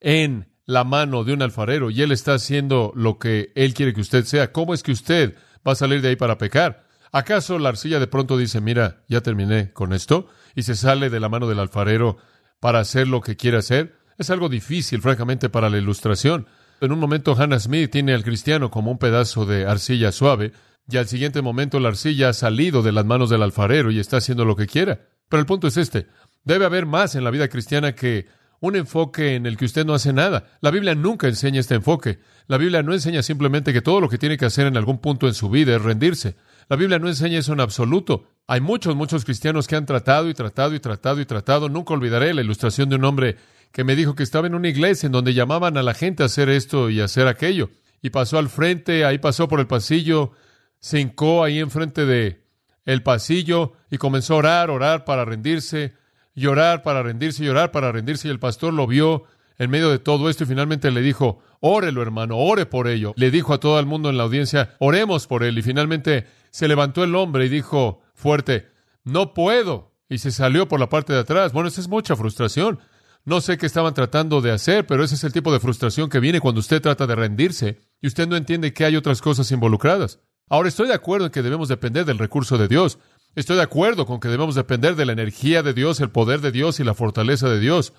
en 0.00 0.48
la 0.64 0.84
mano 0.84 1.24
de 1.24 1.32
un 1.32 1.42
alfarero 1.42 1.90
y 1.90 2.02
él 2.02 2.12
está 2.12 2.34
haciendo 2.34 2.92
lo 2.94 3.18
que 3.18 3.52
él 3.54 3.74
quiere 3.74 3.94
que 3.94 4.00
usted 4.00 4.24
sea, 4.24 4.52
¿cómo 4.52 4.74
es 4.74 4.82
que 4.82 4.92
usted 4.92 5.36
va 5.66 5.72
a 5.72 5.76
salir 5.76 6.02
de 6.02 6.08
ahí 6.08 6.16
para 6.16 6.38
pecar? 6.38 6.86
¿Acaso 7.12 7.58
la 7.58 7.70
arcilla 7.70 7.98
de 7.98 8.08
pronto 8.08 8.36
dice, 8.36 8.60
mira, 8.60 9.04
ya 9.08 9.20
terminé 9.20 9.72
con 9.72 9.92
esto? 9.92 10.28
y 10.56 10.62
se 10.62 10.74
sale 10.74 11.10
de 11.10 11.20
la 11.20 11.28
mano 11.28 11.46
del 11.46 11.60
alfarero 11.60 12.16
para 12.58 12.80
hacer 12.80 13.06
lo 13.06 13.20
que 13.20 13.36
quiere 13.36 13.58
hacer? 13.58 13.94
Es 14.18 14.30
algo 14.30 14.48
difícil, 14.48 15.02
francamente, 15.02 15.48
para 15.48 15.68
la 15.68 15.78
ilustración. 15.78 16.46
En 16.80 16.92
un 16.92 16.98
momento 16.98 17.34
Hannah 17.36 17.60
Smith 17.60 17.90
tiene 17.90 18.14
al 18.14 18.24
cristiano 18.24 18.70
como 18.70 18.90
un 18.90 18.98
pedazo 18.98 19.46
de 19.46 19.66
arcilla 19.66 20.12
suave, 20.12 20.52
y 20.88 20.96
al 20.96 21.08
siguiente 21.08 21.42
momento 21.42 21.80
la 21.80 21.88
arcilla 21.88 22.28
ha 22.28 22.32
salido 22.32 22.82
de 22.82 22.92
las 22.92 23.04
manos 23.04 23.28
del 23.28 23.42
alfarero 23.42 23.90
y 23.90 23.98
está 23.98 24.18
haciendo 24.18 24.44
lo 24.44 24.56
que 24.56 24.66
quiera. 24.66 25.00
Pero 25.28 25.40
el 25.40 25.46
punto 25.46 25.66
es 25.66 25.76
este, 25.76 26.06
debe 26.44 26.64
haber 26.64 26.86
más 26.86 27.14
en 27.14 27.24
la 27.24 27.30
vida 27.30 27.48
cristiana 27.48 27.94
que 27.94 28.26
un 28.60 28.76
enfoque 28.76 29.34
en 29.34 29.46
el 29.46 29.56
que 29.56 29.64
usted 29.64 29.84
no 29.84 29.94
hace 29.94 30.12
nada. 30.12 30.46
La 30.60 30.70
Biblia 30.70 30.94
nunca 30.94 31.28
enseña 31.28 31.60
este 31.60 31.74
enfoque. 31.74 32.20
La 32.46 32.56
Biblia 32.56 32.82
no 32.82 32.94
enseña 32.94 33.22
simplemente 33.22 33.72
que 33.72 33.82
todo 33.82 34.00
lo 34.00 34.08
que 34.08 34.18
tiene 34.18 34.38
que 34.38 34.46
hacer 34.46 34.66
en 34.66 34.76
algún 34.76 34.98
punto 34.98 35.26
en 35.26 35.34
su 35.34 35.50
vida 35.50 35.76
es 35.76 35.82
rendirse. 35.82 36.36
La 36.68 36.76
Biblia 36.76 36.98
no 36.98 37.08
enseña 37.08 37.38
eso 37.38 37.52
en 37.52 37.60
absoluto. 37.60 38.28
Hay 38.46 38.60
muchos, 38.60 38.96
muchos 38.96 39.24
cristianos 39.24 39.66
que 39.66 39.76
han 39.76 39.86
tratado 39.86 40.28
y 40.28 40.34
tratado 40.34 40.74
y 40.74 40.80
tratado 40.80 41.20
y 41.20 41.26
tratado. 41.26 41.68
Nunca 41.68 41.94
olvidaré 41.94 42.32
la 42.32 42.42
ilustración 42.42 42.88
de 42.88 42.96
un 42.96 43.04
hombre 43.04 43.36
que 43.76 43.84
me 43.84 43.94
dijo 43.94 44.14
que 44.14 44.22
estaba 44.22 44.46
en 44.46 44.54
una 44.54 44.68
iglesia 44.68 45.04
en 45.06 45.12
donde 45.12 45.34
llamaban 45.34 45.76
a 45.76 45.82
la 45.82 45.92
gente 45.92 46.22
a 46.22 46.26
hacer 46.26 46.48
esto 46.48 46.88
y 46.88 47.02
a 47.02 47.04
hacer 47.04 47.28
aquello. 47.28 47.68
Y 48.00 48.08
pasó 48.08 48.38
al 48.38 48.48
frente, 48.48 49.04
ahí 49.04 49.18
pasó 49.18 49.48
por 49.48 49.60
el 49.60 49.66
pasillo, 49.66 50.32
se 50.80 50.98
hincó 50.98 51.44
ahí 51.44 51.58
enfrente 51.58 52.06
de 52.06 52.40
el 52.86 53.02
pasillo 53.02 53.74
y 53.90 53.98
comenzó 53.98 54.32
a 54.32 54.36
orar, 54.38 54.70
orar 54.70 55.04
para 55.04 55.26
rendirse, 55.26 55.92
llorar 56.34 56.82
para 56.82 57.02
rendirse, 57.02 57.44
llorar 57.44 57.70
para 57.70 57.92
rendirse. 57.92 58.28
Y 58.28 58.30
el 58.30 58.38
pastor 58.38 58.72
lo 58.72 58.86
vio 58.86 59.24
en 59.58 59.68
medio 59.68 59.90
de 59.90 59.98
todo 59.98 60.30
esto 60.30 60.44
y 60.44 60.46
finalmente 60.46 60.90
le 60.90 61.02
dijo, 61.02 61.42
órelo 61.60 62.00
hermano, 62.00 62.38
ore 62.38 62.64
por 62.64 62.88
ello. 62.88 63.12
Le 63.18 63.30
dijo 63.30 63.52
a 63.52 63.60
todo 63.60 63.78
el 63.78 63.84
mundo 63.84 64.08
en 64.08 64.16
la 64.16 64.22
audiencia, 64.22 64.74
oremos 64.78 65.26
por 65.26 65.44
él. 65.44 65.58
Y 65.58 65.62
finalmente 65.62 66.26
se 66.48 66.66
levantó 66.66 67.04
el 67.04 67.14
hombre 67.14 67.44
y 67.44 67.50
dijo 67.50 68.00
fuerte, 68.14 68.70
no 69.04 69.34
puedo. 69.34 69.92
Y 70.08 70.16
se 70.16 70.30
salió 70.30 70.66
por 70.66 70.80
la 70.80 70.88
parte 70.88 71.12
de 71.12 71.18
atrás. 71.18 71.52
Bueno, 71.52 71.68
esa 71.68 71.82
es 71.82 71.88
mucha 71.88 72.16
frustración. 72.16 72.80
No 73.26 73.40
sé 73.40 73.58
qué 73.58 73.66
estaban 73.66 73.92
tratando 73.92 74.40
de 74.40 74.52
hacer, 74.52 74.86
pero 74.86 75.02
ese 75.02 75.16
es 75.16 75.24
el 75.24 75.32
tipo 75.32 75.52
de 75.52 75.58
frustración 75.58 76.08
que 76.08 76.20
viene 76.20 76.38
cuando 76.38 76.60
usted 76.60 76.80
trata 76.80 77.08
de 77.08 77.16
rendirse 77.16 77.80
y 78.00 78.06
usted 78.06 78.28
no 78.28 78.36
entiende 78.36 78.72
que 78.72 78.84
hay 78.84 78.94
otras 78.94 79.20
cosas 79.20 79.50
involucradas. 79.50 80.20
Ahora 80.48 80.68
estoy 80.68 80.86
de 80.86 80.94
acuerdo 80.94 81.26
en 81.26 81.32
que 81.32 81.42
debemos 81.42 81.68
depender 81.68 82.04
del 82.04 82.18
recurso 82.18 82.56
de 82.56 82.68
Dios. 82.68 83.00
Estoy 83.34 83.56
de 83.56 83.64
acuerdo 83.64 84.06
con 84.06 84.20
que 84.20 84.28
debemos 84.28 84.54
depender 84.54 84.94
de 84.94 85.06
la 85.06 85.12
energía 85.12 85.64
de 85.64 85.74
Dios, 85.74 85.98
el 85.98 86.10
poder 86.10 86.40
de 86.40 86.52
Dios 86.52 86.78
y 86.78 86.84
la 86.84 86.94
fortaleza 86.94 87.48
de 87.48 87.58
Dios. 87.58 87.94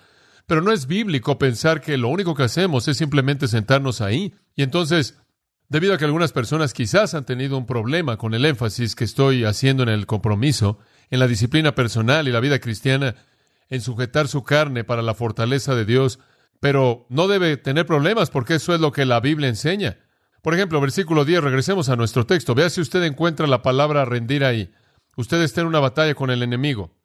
Pero 0.46 0.62
no 0.62 0.72
es 0.72 0.88
bíblico 0.88 1.38
pensar 1.38 1.82
que 1.82 1.98
lo 1.98 2.08
único 2.08 2.34
que 2.34 2.44
hacemos 2.44 2.88
es 2.88 2.96
simplemente 2.96 3.50
sentarnos 3.50 4.00
ahí. 4.00 4.34
Y 4.56 4.64
entonces, 4.64 5.18
debido 5.68 5.94
a 5.94 5.98
que 5.98 6.06
algunas 6.06 6.32
personas 6.32 6.74
quizás 6.74 7.16
han 7.16 7.26
tenido 7.26 7.58
un 7.58 7.66
problema 7.66 8.16
con 8.16 8.34
el 8.34 8.46
énfasis 8.46 8.96
que 8.96 9.04
estoy 9.04 9.44
haciendo 9.44 9.84
en 9.84 9.90
el 9.90 10.06
compromiso, 10.06 10.80
en 11.10 11.20
la 11.20 11.28
disciplina 11.28 11.76
personal 11.76 12.30
y 12.30 12.32
la 12.32 12.40
vida 12.40 12.60
cristiana, 12.60 13.16
en 13.70 13.82
sujetar 13.82 14.28
su 14.28 14.44
carne 14.44 14.84
para 14.84 15.02
la 15.02 15.14
fortaleza 15.14 15.76
de 15.76 15.86
Dios, 15.86 16.20
pero 16.60 17.06
no 17.10 17.28
debe 17.28 17.58
tener 17.58 17.86
problemas 17.86 18.30
porque 18.30 18.56
eso 18.56 18.74
es 18.74 18.80
lo 18.80 18.92
que 18.92 19.06
la 19.06 19.20
Biblia 19.20 19.50
enseña. 19.50 20.00
Por 20.42 20.54
ejemplo, 20.54 20.80
versículo 20.80 21.26
10, 21.26 21.44
regresemos 21.44 21.90
a 21.90 21.96
nuestro 21.96 22.26
texto. 22.26 22.56
Vea 22.56 22.70
si 22.70 22.82
usted 22.82 23.04
encuentra 23.04 23.48
la 23.48 23.62
palabra 23.62 24.06
rendir 24.06 24.46
ahí. 24.46 24.72
Usted 25.16 25.42
está 25.42 25.62
en 25.62 25.68
una 25.68 25.80
batalla 25.80 26.16
con 26.16 26.30
el 26.30 26.44
enemigo. 26.44 26.96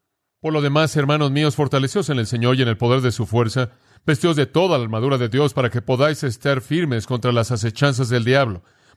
Por 0.40 0.52
lo 0.52 0.61
demás, 0.61 0.97
hermanos 0.97 1.31
míos, 1.31 1.57
fortaleceos 1.57 2.09
en 2.11 2.19
el 2.19 2.26
Señor 2.26 2.57
y 2.57 2.62
en 2.62 2.69
el 2.69 2.76
poder 2.76 3.00
de 3.00 3.12
su 3.12 3.26
fuerza, 3.26 3.71
vestidos 4.04 4.37
de 4.37 4.47
toda 4.47 4.76
la 4.78 4.85
armadura 4.85 5.19
de 5.19 5.28
Dios 5.28 5.54
para 5.54 5.71
que 5.71 5.83
podáis 5.83 6.23
estar 6.25 6.61
firmes 6.61 7.07
contra 7.07 7.33
las 7.33 7.52
acechanzas 7.52 8.09
del 8.09 8.25
diablo 8.25 8.62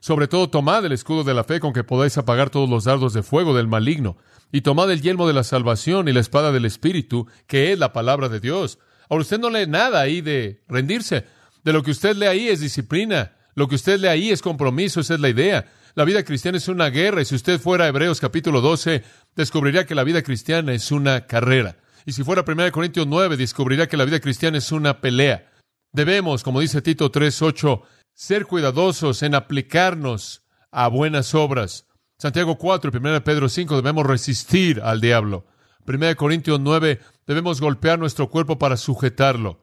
Sobre 0.00 0.28
todo, 0.28 0.48
tomad 0.48 0.84
el 0.84 0.92
escudo 0.92 1.24
de 1.24 1.34
la 1.34 1.44
fe 1.44 1.60
con 1.60 1.72
que 1.72 1.84
podáis 1.84 2.16
apagar 2.18 2.50
todos 2.50 2.68
los 2.68 2.84
dardos 2.84 3.12
de 3.12 3.22
fuego 3.22 3.54
del 3.54 3.68
maligno 3.68 4.16
y 4.50 4.62
tomad 4.62 4.90
el 4.90 5.02
yelmo 5.02 5.26
de 5.28 5.34
la 5.34 5.44
salvación 5.44 6.08
y 6.08 6.12
la 6.12 6.20
espada 6.20 6.52
del 6.52 6.64
Espíritu, 6.64 7.26
que 7.46 7.72
es 7.72 7.78
la 7.78 7.92
palabra 7.92 8.28
de 8.28 8.40
Dios. 8.40 8.78
Ahora 9.08 9.22
usted 9.22 9.38
no 9.38 9.50
lee 9.50 9.66
nada 9.66 10.00
ahí 10.00 10.20
de 10.20 10.62
rendirse. 10.68 11.26
De 11.62 11.72
lo 11.72 11.82
que 11.82 11.90
usted 11.90 12.16
lee 12.16 12.26
ahí 12.26 12.48
es 12.48 12.60
disciplina. 12.60 13.32
Lo 13.54 13.68
que 13.68 13.74
usted 13.74 14.00
lee 14.00 14.08
ahí 14.08 14.30
es 14.30 14.40
compromiso, 14.40 15.00
esa 15.00 15.14
es 15.14 15.20
la 15.20 15.28
idea. 15.28 15.66
La 15.94 16.04
vida 16.04 16.24
cristiana 16.24 16.58
es 16.58 16.68
una 16.68 16.88
guerra 16.88 17.20
y 17.20 17.24
si 17.24 17.34
usted 17.34 17.60
fuera 17.60 17.84
a 17.84 17.88
Hebreos 17.88 18.20
capítulo 18.20 18.60
12, 18.60 19.02
descubriría 19.36 19.84
que 19.84 19.94
la 19.94 20.04
vida 20.04 20.22
cristiana 20.22 20.72
es 20.72 20.90
una 20.92 21.26
carrera. 21.26 21.76
Y 22.06 22.12
si 22.12 22.24
fuera 22.24 22.42
a 22.42 22.50
1 22.50 22.72
Corintios 22.72 23.06
9, 23.06 23.36
descubriría 23.36 23.88
que 23.88 23.96
la 23.96 24.04
vida 24.04 24.20
cristiana 24.20 24.58
es 24.58 24.72
una 24.72 25.00
pelea. 25.00 25.50
Debemos, 25.92 26.42
como 26.44 26.60
dice 26.60 26.80
Tito 26.80 27.10
3.8, 27.10 27.82
ser 28.20 28.44
cuidadosos 28.44 29.22
en 29.22 29.34
aplicarnos 29.34 30.42
a 30.70 30.88
buenas 30.88 31.34
obras. 31.34 31.86
Santiago 32.18 32.58
4 32.58 32.90
y 32.92 32.96
1 32.98 33.24
Pedro 33.24 33.48
5 33.48 33.76
debemos 33.76 34.04
resistir 34.04 34.82
al 34.82 35.00
diablo. 35.00 35.46
1 35.86 36.16
Corintios 36.16 36.60
9 36.60 37.00
debemos 37.26 37.62
golpear 37.62 37.98
nuestro 37.98 38.28
cuerpo 38.28 38.58
para 38.58 38.76
sujetarlo. 38.76 39.62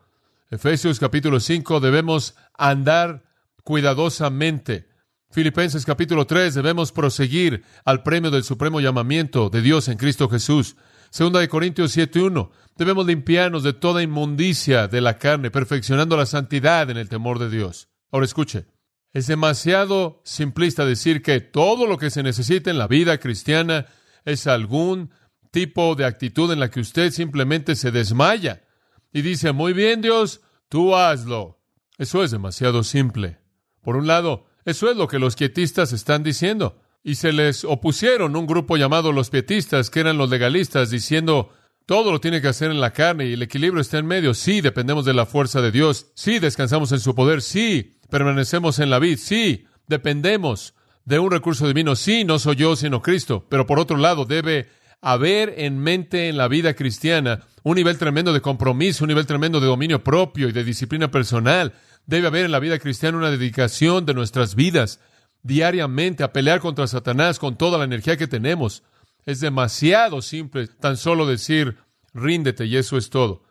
Efesios 0.50 1.00
capítulo 1.00 1.40
5 1.40 1.80
debemos 1.80 2.34
andar 2.58 3.26
cuidadosamente. 3.64 4.90
Filipenses 5.30 5.86
capítulo 5.86 6.26
3 6.26 6.56
debemos 6.56 6.92
proseguir 6.92 7.64
al 7.86 8.02
premio 8.02 8.32
del 8.32 8.44
supremo 8.44 8.80
llamamiento 8.82 9.52
de 9.52 9.62
Dios 9.62 9.88
en 9.88 10.00
Cristo 10.00 10.30
Jesús. 10.30 10.78
Segunda 11.12 11.42
de 11.42 11.48
Corintios 11.48 11.96
7.1 11.96 12.50
debemos 12.76 13.06
limpiarnos 13.06 13.62
de 13.62 13.74
toda 13.74 14.02
inmundicia 14.02 14.88
de 14.88 15.02
la 15.02 15.20
carne, 15.20 15.52
perfeccionando 15.52 16.18
la 16.18 16.26
santidad 16.26 16.90
en 16.90 16.98
el 16.98 17.08
temor 17.08 17.38
de 17.38 17.52
Dios. 17.52 17.90
Ahora 18.12 18.26
escuche, 18.26 18.66
es 19.14 19.28
demasiado 19.28 20.22
simplista 20.24 20.86
decir 20.86 21.22
que 21.22 21.42
todo 21.42 21.88
lo 21.88 21.98
que 21.98 22.10
se 22.10 22.24
necesita 22.24 22.70
en 22.70 22.78
la 22.78 22.88
vida 22.88 23.18
cristiana 23.20 23.88
es 24.26 24.48
algún 24.48 25.12
tipo 25.52 25.96
de 25.96 26.06
actitud 26.06 26.52
en 26.52 26.60
la 26.60 26.70
que 26.70 26.80
usted 26.80 27.12
simplemente 27.12 27.76
se 27.76 27.92
desmaya 27.92 28.64
y 29.12 29.22
dice, 29.22 29.52
muy 29.52 29.74
bien 29.74 30.02
Dios, 30.02 30.42
tú 30.70 30.96
hazlo. 30.96 31.60
Eso 31.98 32.24
es 32.24 32.32
demasiado 32.32 32.84
simple. 32.84 33.40
Por 33.82 33.96
un 33.96 34.08
lado, 34.08 34.46
eso 34.66 34.90
es 34.92 34.98
lo 34.98 35.08
que 35.08 35.20
los 35.20 35.36
quietistas 35.36 35.94
están 35.94 36.24
diciendo. 36.24 36.82
Y 37.04 37.16
se 37.16 37.32
les 37.32 37.64
opusieron 37.64 38.36
un 38.36 38.46
grupo 38.46 38.78
llamado 38.78 39.12
los 39.12 39.30
pietistas, 39.30 39.90
que 39.90 40.02
eran 40.02 40.18
los 40.18 40.30
legalistas, 40.30 40.90
diciendo, 40.90 41.52
todo 41.86 42.12
lo 42.12 42.20
tiene 42.20 42.42
que 42.42 42.50
hacer 42.50 42.70
en 42.70 42.82
la 42.82 42.92
carne 42.92 43.28
y 43.28 43.34
el 43.34 43.42
equilibrio 43.42 43.82
está 43.82 43.98
en 43.98 44.06
medio. 44.06 44.34
Sí, 44.34 44.62
dependemos 44.62 45.06
de 45.06 45.14
la 45.14 45.26
fuerza 45.26 45.62
de 45.62 45.72
Dios. 45.72 46.12
Sí, 46.16 46.38
descansamos 46.40 46.92
en 46.92 47.00
su 47.00 47.16
poder. 47.16 47.42
Sí, 47.42 47.97
permanecemos 48.10 48.80
en 48.80 48.90
la 48.90 49.00
vid, 49.00 49.18
sí, 49.18 49.66
dependemos 49.88 50.74
de 51.06 51.20
un 51.20 51.32
recurso 51.32 51.68
divino, 51.68 51.96
sí, 51.96 52.24
no 52.24 52.40
soy 52.40 52.58
yo, 52.58 52.76
sino 52.76 53.02
Cristo, 53.02 53.46
pero 53.50 53.66
por 53.66 53.80
otro 53.80 53.98
lado 53.98 54.26
debe 54.26 54.70
haber 55.02 55.54
en 55.58 55.80
mente 55.80 56.28
en 56.28 56.38
la 56.38 56.48
vida 56.48 56.74
cristiana 56.74 57.44
un 57.64 57.76
nivel 57.76 57.98
tremendo 57.98 58.34
de 58.34 58.42
compromiso, 58.42 59.04
un 59.04 59.10
nivel 59.10 59.26
tremendo 59.26 59.60
de 59.60 59.68
dominio 59.68 60.04
propio 60.04 60.50
y 60.50 60.52
de 60.52 60.64
disciplina 60.64 61.12
personal. 61.12 61.74
Debe 62.06 62.28
haber 62.28 62.46
en 62.46 62.52
la 62.52 62.60
vida 62.60 62.80
cristiana 62.80 63.18
una 63.18 63.32
dedicación 63.32 64.06
de 64.06 64.14
nuestras 64.14 64.56
vidas 64.56 65.00
diariamente 65.44 66.24
a 66.24 66.34
pelear 66.34 66.60
contra 66.60 66.88
Satanás 66.88 67.40
con 67.40 67.58
toda 67.58 67.78
la 67.78 67.84
energía 67.84 68.18
que 68.18 68.28
tenemos. 68.28 68.84
Es 69.26 69.40
demasiado 69.40 70.22
simple 70.22 70.68
tan 70.68 70.98
solo 70.98 71.26
decir 71.26 71.78
ríndete 72.14 72.66
y 72.66 72.78
eso 72.78 72.98
es 72.98 73.10
todo. 73.10 73.44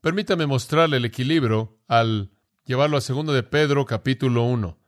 Permítame 0.00 0.46
mostrarle 0.46 0.98
el 0.98 1.04
equilibrio 1.04 1.78
al 1.88 2.30
llevarlo 2.64 2.96
a 2.96 3.00
2 3.00 3.26
de 3.26 3.42
Pedro 3.42 3.84
capítulo 3.84 4.44
1. 4.44 4.78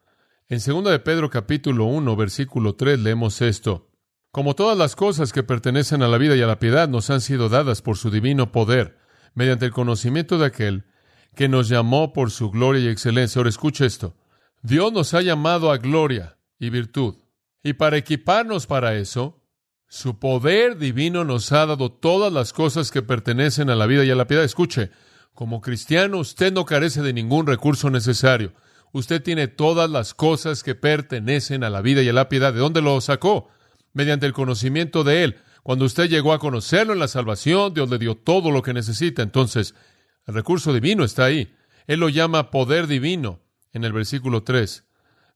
En 0.49 0.59
2 0.59 0.85
de 0.85 0.99
Pedro 0.99 1.31
capítulo 1.31 1.85
1 1.85 2.17
versículo 2.17 2.75
3 2.75 3.01
leemos 3.01 3.43
esto. 3.43 3.91
Como 4.31 4.55
todas 4.55 4.77
las 4.77 4.97
cosas 4.97 5.33
que 5.33 5.43
pertenecen 5.43 6.03
a 6.03 6.09
la 6.09 6.19
vida 6.19 6.37
y 6.37 6.43
a 6.43 6.47
la 6.47 6.59
piedad 6.59 6.89
nos 6.89 7.11
han 7.11 7.21
sido 7.21 7.49
dadas 7.49 7.83
por 7.83 7.97
su 7.97 8.11
divino 8.11 8.53
poder, 8.53 8.99
mediante 9.35 9.67
el 9.67 9.73
conocimiento 9.73 10.39
de 10.39 10.47
aquel 10.47 10.85
que 11.35 11.49
nos 11.49 11.69
llamó 11.69 12.13
por 12.13 12.31
su 12.31 12.51
gloria 12.51 12.83
y 12.83 12.89
excelencia. 12.89 13.41
Ahora 13.41 13.51
escucha 13.51 13.85
esto. 13.85 14.17
Dios 14.63 14.93
nos 14.93 15.15
ha 15.15 15.21
llamado 15.21 15.71
a 15.71 15.79
gloria 15.79 16.39
y 16.59 16.71
virtud. 16.71 17.17
Y 17.63 17.75
para 17.75 17.99
equiparnos 17.99 18.67
para 18.67 18.95
eso, 18.95 19.43
su 19.87 20.19
poder 20.19 20.79
divino 20.79 21.25
nos 21.25 21.53
ha 21.53 21.67
dado 21.67 21.93
todas 21.93 22.33
las 22.33 22.53
cosas 22.53 22.91
que 22.91 23.03
pertenecen 23.03 23.69
a 23.71 23.75
la 23.75 23.87
vida 23.87 24.05
y 24.05 24.11
a 24.11 24.17
la 24.17 24.27
piedad. 24.27 24.45
Escuche, 24.45 24.91
como 25.37 25.61
cristiano, 25.61 26.17
usted 26.17 26.51
no 26.51 26.65
carece 26.65 27.03
de 27.03 27.13
ningún 27.13 27.47
recurso 27.47 27.91
necesario. 27.91 28.55
Usted 28.93 29.23
tiene 29.23 29.49
todas 29.49 29.91
las 29.91 30.15
cosas 30.15 30.63
que 30.63 30.75
pertenecen 30.75 31.63
a 31.63 31.69
la 31.69 31.83
vida 31.83 32.01
y 32.01 32.09
a 32.09 32.15
la 32.15 32.31
piedad. 32.31 32.55
¿De 32.55 32.59
dónde 32.59 32.81
lo 32.81 32.99
sacó? 33.03 33.51
Mediante 33.93 34.25
el 34.25 34.33
conocimiento 34.33 35.05
de 35.05 35.25
Él. 35.25 35.37
Cuando 35.63 35.85
usted 35.85 36.09
llegó 36.09 36.33
a 36.33 36.39
conocerlo 36.39 36.95
en 36.95 37.01
la 37.01 37.07
salvación, 37.07 37.75
Dios 37.75 37.91
le 37.91 37.99
dio 37.99 38.15
todo 38.15 38.51
lo 38.51 38.63
que 38.63 38.73
necesita. 38.73 39.23
Entonces, 39.23 39.75
el 40.27 40.33
recurso 40.33 40.73
divino 40.73 41.05
está 41.05 41.27
ahí. 41.27 41.55
Él 41.87 42.01
lo 42.01 42.09
llama 42.09 42.51
poder 42.51 42.87
divino 42.87 43.43
en 43.75 43.85
el 43.85 43.93
versículo 43.93 44.43
3. 44.43 44.87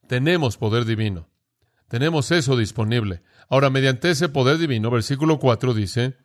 Tenemos 0.08 0.56
poder 0.56 0.86
divino. 0.86 1.28
Tenemos 1.88 2.30
eso 2.30 2.56
disponible. 2.56 3.20
Ahora, 3.50 3.68
mediante 3.68 4.08
ese 4.08 4.30
poder 4.30 4.56
divino, 4.56 4.90
versículo 4.90 5.38
4 5.38 5.74
dice, 5.74 6.16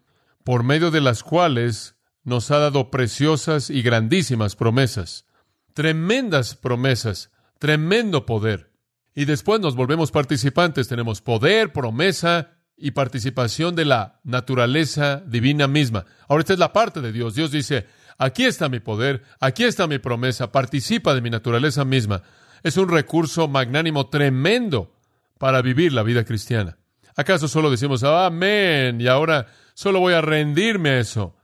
por 0.45 0.63
medio 0.63 0.91
de 0.91 1.01
las 1.01 1.23
cuales 1.23 1.94
nos 2.25 2.51
ha 2.51 2.57
dado 2.57 2.91
preciosas 2.91 3.69
y 3.69 3.81
grandísimas 3.81 4.55
promesas, 4.55 5.25
tremendas 5.73 6.55
promesas, 6.55 7.31
tremendo 7.59 8.25
poder. 8.25 8.71
Y 9.13 9.25
después 9.25 9.61
nos 9.61 9.75
volvemos 9.75 10.11
participantes, 10.11 10.89
tenemos 10.89 11.21
poder, 11.21 11.71
promesa 11.71 12.51
y 12.75 12.91
participación 12.91 13.75
de 13.75 13.85
la 13.85 14.19
naturaleza 14.23 15.23
divina 15.25 15.67
misma. 15.67 16.05
Ahora 16.27 16.41
esta 16.41 16.53
es 16.53 16.59
la 16.59 16.73
parte 16.73 16.99
de 16.99 17.13
Dios. 17.13 17.35
Dios 17.35 17.51
dice, 17.51 17.85
aquí 18.17 18.43
está 18.43 18.67
mi 18.67 18.81
poder, 18.81 19.23
aquí 19.39 19.63
está 19.63 19.87
mi 19.87 19.99
promesa, 19.99 20.51
participa 20.51 21.13
de 21.13 21.21
mi 21.21 21.29
naturaleza 21.29 21.85
misma. 21.85 22.23
Es 22.63 22.75
un 22.75 22.89
recurso 22.89 23.47
magnánimo 23.47 24.09
tremendo 24.09 24.95
para 25.37 25.61
vivir 25.61 25.93
la 25.93 26.03
vida 26.03 26.25
cristiana. 26.25 26.77
¿Acaso 27.15 27.47
solo 27.47 27.69
decimos, 27.69 28.03
amén, 28.03 28.99
y 28.99 29.07
ahora 29.07 29.47
solo 29.73 29.99
voy 29.99 30.13
a 30.13 30.21
rendirme 30.21 30.89
a 30.89 30.99
eso? 30.99 31.35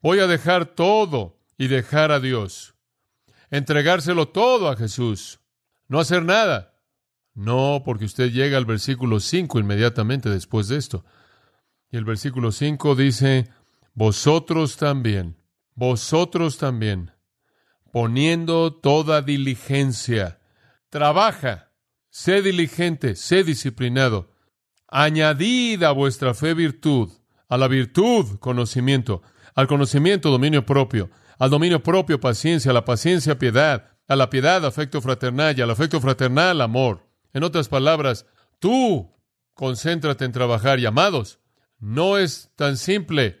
Voy 0.00 0.20
a 0.20 0.26
dejar 0.26 0.66
todo 0.66 1.40
y 1.56 1.68
dejar 1.68 2.12
a 2.12 2.20
Dios. 2.20 2.74
Entregárselo 3.50 4.28
todo 4.28 4.68
a 4.68 4.76
Jesús. 4.76 5.40
No 5.88 5.98
hacer 5.98 6.22
nada. 6.22 6.74
No, 7.34 7.82
porque 7.84 8.04
usted 8.04 8.30
llega 8.30 8.58
al 8.58 8.64
versículo 8.64 9.20
5 9.20 9.58
inmediatamente 9.58 10.28
después 10.28 10.68
de 10.68 10.76
esto. 10.76 11.04
Y 11.90 11.96
el 11.96 12.04
versículo 12.04 12.52
5 12.52 12.94
dice, 12.94 13.48
vosotros 13.94 14.76
también, 14.76 15.36
vosotros 15.74 16.58
también, 16.58 17.12
poniendo 17.92 18.74
toda 18.74 19.22
diligencia, 19.22 20.40
trabaja, 20.90 21.72
sé 22.10 22.42
diligente, 22.42 23.16
sé 23.16 23.44
disciplinado, 23.44 24.30
añadid 24.86 25.82
a 25.84 25.92
vuestra 25.92 26.34
fe 26.34 26.54
virtud, 26.54 27.10
a 27.48 27.56
la 27.56 27.68
virtud 27.68 28.38
conocimiento, 28.38 29.22
al 29.58 29.66
conocimiento 29.66 30.30
dominio 30.30 30.64
propio, 30.64 31.10
al 31.36 31.50
dominio 31.50 31.82
propio 31.82 32.20
paciencia, 32.20 32.70
a 32.70 32.74
la 32.74 32.84
paciencia 32.84 33.40
piedad, 33.40 33.90
a 34.06 34.14
la 34.14 34.30
piedad 34.30 34.64
afecto 34.64 35.02
fraternal 35.02 35.58
y 35.58 35.62
al 35.62 35.70
afecto 35.72 36.00
fraternal 36.00 36.60
amor. 36.60 37.08
En 37.32 37.42
otras 37.42 37.68
palabras, 37.68 38.24
tú 38.60 39.12
concéntrate 39.54 40.24
en 40.24 40.30
trabajar 40.30 40.78
y 40.78 40.86
amados. 40.86 41.40
No 41.80 42.18
es 42.18 42.52
tan 42.54 42.76
simple 42.76 43.40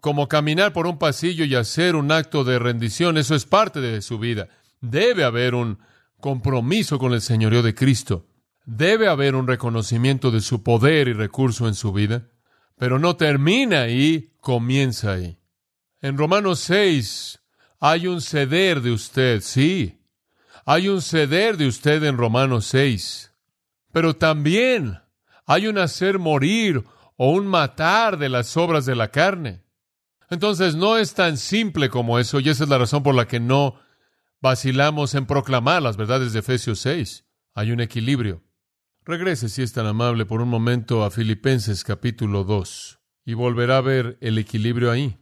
como 0.00 0.26
caminar 0.26 0.72
por 0.72 0.86
un 0.86 0.96
pasillo 0.96 1.44
y 1.44 1.54
hacer 1.54 1.96
un 1.96 2.12
acto 2.12 2.44
de 2.44 2.58
rendición. 2.58 3.18
Eso 3.18 3.34
es 3.34 3.44
parte 3.44 3.82
de 3.82 4.00
su 4.00 4.18
vida. 4.18 4.48
Debe 4.80 5.24
haber 5.24 5.54
un 5.54 5.80
compromiso 6.18 6.98
con 6.98 7.12
el 7.12 7.20
señorío 7.20 7.62
de 7.62 7.74
Cristo. 7.74 8.26
Debe 8.64 9.06
haber 9.06 9.34
un 9.34 9.46
reconocimiento 9.46 10.30
de 10.30 10.40
su 10.40 10.62
poder 10.62 11.08
y 11.08 11.12
recurso 11.12 11.68
en 11.68 11.74
su 11.74 11.92
vida. 11.92 12.30
Pero 12.78 12.98
no 12.98 13.16
termina 13.16 13.82
ahí, 13.82 14.32
comienza 14.40 15.12
ahí. 15.12 15.37
En 16.00 16.16
Romanos 16.16 16.60
6 16.60 17.40
hay 17.80 18.06
un 18.06 18.20
ceder 18.20 18.80
de 18.80 18.92
usted, 18.92 19.40
sí. 19.40 20.00
Hay 20.64 20.88
un 20.88 21.02
ceder 21.02 21.56
de 21.56 21.66
usted 21.66 22.04
en 22.04 22.16
Romanos 22.16 22.66
6. 22.66 23.32
Pero 23.92 24.14
también 24.14 25.00
hay 25.46 25.66
un 25.66 25.78
hacer 25.78 26.18
morir 26.18 26.84
o 27.16 27.32
un 27.32 27.46
matar 27.46 28.18
de 28.18 28.28
las 28.28 28.56
obras 28.56 28.86
de 28.86 28.94
la 28.94 29.10
carne. 29.10 29.64
Entonces 30.30 30.76
no 30.76 30.98
es 30.98 31.14
tan 31.14 31.36
simple 31.36 31.88
como 31.88 32.18
eso, 32.18 32.38
y 32.38 32.48
esa 32.48 32.64
es 32.64 32.70
la 32.70 32.78
razón 32.78 33.02
por 33.02 33.14
la 33.14 33.26
que 33.26 33.40
no 33.40 33.80
vacilamos 34.40 35.14
en 35.14 35.26
proclamar 35.26 35.82
las 35.82 35.96
verdades 35.96 36.32
de 36.32 36.40
Efesios 36.40 36.80
6. 36.80 37.24
Hay 37.54 37.72
un 37.72 37.80
equilibrio. 37.80 38.44
Regrese, 39.04 39.48
si 39.48 39.62
es 39.62 39.72
tan 39.72 39.86
amable, 39.86 40.26
por 40.26 40.42
un 40.42 40.48
momento 40.48 41.02
a 41.02 41.10
Filipenses 41.10 41.82
capítulo 41.82 42.44
2 42.44 43.00
y 43.24 43.34
volverá 43.34 43.78
a 43.78 43.80
ver 43.80 44.18
el 44.20 44.38
equilibrio 44.38 44.90
ahí. 44.90 45.18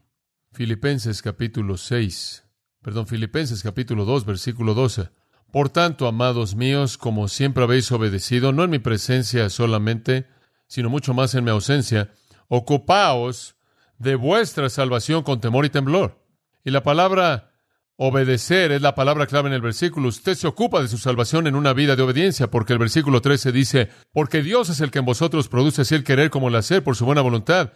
Filipenses 0.56 1.20
capítulo 1.20 1.76
6, 1.76 2.42
perdón, 2.80 3.06
Filipenses 3.06 3.62
capítulo 3.62 4.06
2, 4.06 4.24
versículo 4.24 4.72
12. 4.72 5.10
Por 5.52 5.68
tanto, 5.68 6.08
amados 6.08 6.54
míos, 6.54 6.96
como 6.96 7.28
siempre 7.28 7.62
habéis 7.62 7.92
obedecido, 7.92 8.52
no 8.52 8.64
en 8.64 8.70
mi 8.70 8.78
presencia 8.78 9.50
solamente, 9.50 10.26
sino 10.66 10.88
mucho 10.88 11.12
más 11.12 11.34
en 11.34 11.44
mi 11.44 11.50
ausencia, 11.50 12.10
ocupaos 12.48 13.56
de 13.98 14.14
vuestra 14.14 14.70
salvación 14.70 15.24
con 15.24 15.42
temor 15.42 15.66
y 15.66 15.68
temblor. 15.68 16.24
Y 16.64 16.70
la 16.70 16.82
palabra 16.82 17.52
Obedecer 17.98 18.72
es 18.72 18.80
la 18.80 18.94
palabra 18.94 19.26
clave 19.26 19.48
en 19.48 19.54
el 19.54 19.60
versículo. 19.60 20.08
Usted 20.08 20.36
se 20.36 20.46
ocupa 20.46 20.80
de 20.80 20.88
su 20.88 20.96
salvación 20.96 21.46
en 21.46 21.54
una 21.54 21.74
vida 21.74 21.96
de 21.96 22.02
obediencia, 22.02 22.50
porque 22.50 22.72
el 22.72 22.78
versículo 22.78 23.20
13 23.20 23.52
dice, 23.52 23.90
porque 24.12 24.42
Dios 24.42 24.70
es 24.70 24.80
el 24.80 24.90
que 24.90 25.00
en 25.00 25.04
vosotros 25.04 25.48
produce 25.48 25.82
así 25.82 25.94
el 25.94 26.04
querer 26.04 26.30
como 26.30 26.48
el 26.48 26.56
hacer 26.56 26.82
por 26.82 26.96
su 26.96 27.04
buena 27.04 27.20
voluntad. 27.20 27.72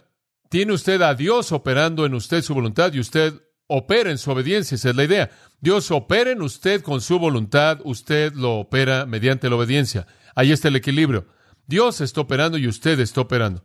Tiene 0.51 0.73
usted 0.73 1.01
a 1.01 1.15
Dios 1.15 1.53
operando 1.53 2.05
en 2.05 2.13
usted 2.13 2.41
su 2.41 2.53
voluntad 2.53 2.91
y 2.91 2.99
usted 2.99 3.41
opera 3.67 4.11
en 4.11 4.17
su 4.17 4.31
obediencia. 4.31 4.75
Esa 4.75 4.89
es 4.89 4.95
la 4.97 5.05
idea. 5.05 5.31
Dios 5.61 5.91
opera 5.91 6.29
en 6.29 6.41
usted 6.41 6.81
con 6.81 6.99
su 6.99 7.19
voluntad, 7.19 7.79
usted 7.85 8.33
lo 8.33 8.59
opera 8.59 9.05
mediante 9.05 9.49
la 9.49 9.55
obediencia. 9.55 10.07
Ahí 10.35 10.51
está 10.51 10.67
el 10.67 10.75
equilibrio. 10.75 11.25
Dios 11.67 12.01
está 12.01 12.19
operando 12.19 12.57
y 12.57 12.67
usted 12.67 12.99
está 12.99 13.21
operando. 13.21 13.63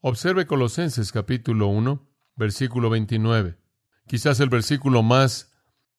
Observe 0.00 0.46
Colosenses 0.46 1.10
capítulo 1.10 1.66
1, 1.66 2.08
versículo 2.36 2.88
29. 2.88 3.58
Quizás 4.06 4.38
el 4.38 4.48
versículo 4.48 5.02
más 5.02 5.52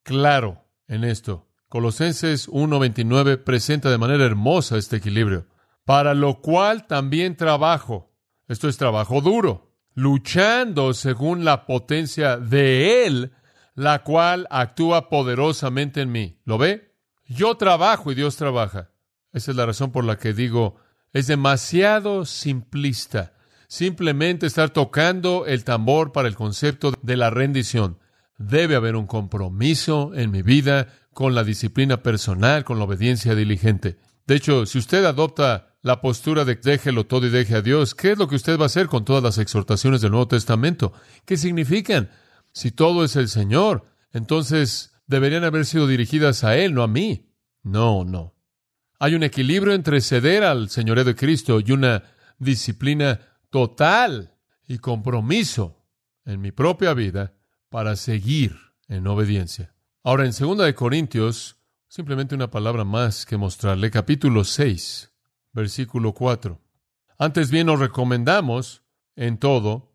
claro 0.04 0.64
en 0.88 1.04
esto. 1.04 1.50
Colosenses 1.68 2.48
1.29 2.48 3.44
presenta 3.44 3.90
de 3.90 3.98
manera 3.98 4.24
hermosa 4.24 4.78
este 4.78 4.96
equilibrio. 4.96 5.48
Para 5.84 6.14
lo 6.14 6.40
cual 6.40 6.86
también 6.86 7.36
trabajo. 7.36 8.16
Esto 8.48 8.70
es 8.70 8.78
trabajo 8.78 9.20
duro. 9.20 9.69
Luchando 9.94 10.94
según 10.94 11.44
la 11.44 11.66
potencia 11.66 12.36
de 12.36 13.06
Él, 13.06 13.32
la 13.74 14.02
cual 14.02 14.46
actúa 14.50 15.08
poderosamente 15.08 16.00
en 16.00 16.12
mí. 16.12 16.38
¿Lo 16.44 16.58
ve? 16.58 16.94
Yo 17.26 17.56
trabajo 17.56 18.10
y 18.10 18.14
Dios 18.14 18.36
trabaja. 18.36 18.90
Esa 19.32 19.52
es 19.52 19.56
la 19.56 19.66
razón 19.66 19.92
por 19.92 20.04
la 20.04 20.18
que 20.18 20.32
digo, 20.32 20.76
es 21.12 21.26
demasiado 21.26 22.24
simplista. 22.24 23.34
Simplemente 23.68 24.46
estar 24.46 24.70
tocando 24.70 25.46
el 25.46 25.64
tambor 25.64 26.12
para 26.12 26.28
el 26.28 26.34
concepto 26.34 26.92
de 27.02 27.16
la 27.16 27.30
rendición. 27.30 27.98
Debe 28.36 28.74
haber 28.74 28.96
un 28.96 29.06
compromiso 29.06 30.12
en 30.14 30.30
mi 30.30 30.42
vida 30.42 30.88
con 31.12 31.34
la 31.34 31.44
disciplina 31.44 32.02
personal, 32.02 32.64
con 32.64 32.78
la 32.78 32.84
obediencia 32.84 33.34
diligente. 33.34 33.98
De 34.26 34.34
hecho, 34.34 34.66
si 34.66 34.78
usted 34.78 35.04
adopta 35.04 35.69
la 35.82 36.00
postura 36.00 36.44
de 36.44 36.56
déjelo 36.56 37.06
todo 37.06 37.26
y 37.26 37.30
deje 37.30 37.54
a 37.54 37.62
Dios, 37.62 37.94
¿qué 37.94 38.12
es 38.12 38.18
lo 38.18 38.28
que 38.28 38.36
usted 38.36 38.58
va 38.58 38.64
a 38.64 38.66
hacer 38.66 38.86
con 38.86 39.04
todas 39.04 39.22
las 39.22 39.38
exhortaciones 39.38 40.00
del 40.00 40.10
Nuevo 40.10 40.28
Testamento? 40.28 40.92
¿Qué 41.24 41.36
significan? 41.36 42.10
Si 42.52 42.70
todo 42.70 43.04
es 43.04 43.16
el 43.16 43.28
Señor, 43.28 43.86
entonces 44.12 44.92
deberían 45.06 45.44
haber 45.44 45.64
sido 45.64 45.86
dirigidas 45.86 46.44
a 46.44 46.56
Él, 46.56 46.74
no 46.74 46.82
a 46.82 46.88
mí. 46.88 47.32
No, 47.62 48.04
no. 48.04 48.34
Hay 48.98 49.14
un 49.14 49.22
equilibrio 49.22 49.72
entre 49.72 50.00
ceder 50.00 50.44
al 50.44 50.68
Señorío 50.68 51.04
de 51.04 51.14
Cristo 51.14 51.60
y 51.60 51.72
una 51.72 52.04
disciplina 52.38 53.20
total 53.50 54.36
y 54.66 54.78
compromiso 54.78 55.86
en 56.24 56.40
mi 56.40 56.52
propia 56.52 56.94
vida 56.94 57.34
para 57.70 57.96
seguir 57.96 58.56
en 58.88 59.06
obediencia. 59.06 59.74
Ahora, 60.02 60.24
en 60.26 60.32
2 60.32 60.58
de 60.58 60.74
Corintios, 60.74 61.56
simplemente 61.88 62.34
una 62.34 62.50
palabra 62.50 62.84
más 62.84 63.24
que 63.24 63.36
mostrarle, 63.36 63.90
capítulo 63.90 64.44
6, 64.44 65.09
versículo 65.52 66.12
4. 66.12 66.60
Antes 67.18 67.50
bien 67.50 67.66
nos 67.66 67.78
recomendamos 67.78 68.82
en 69.16 69.38
todo, 69.38 69.92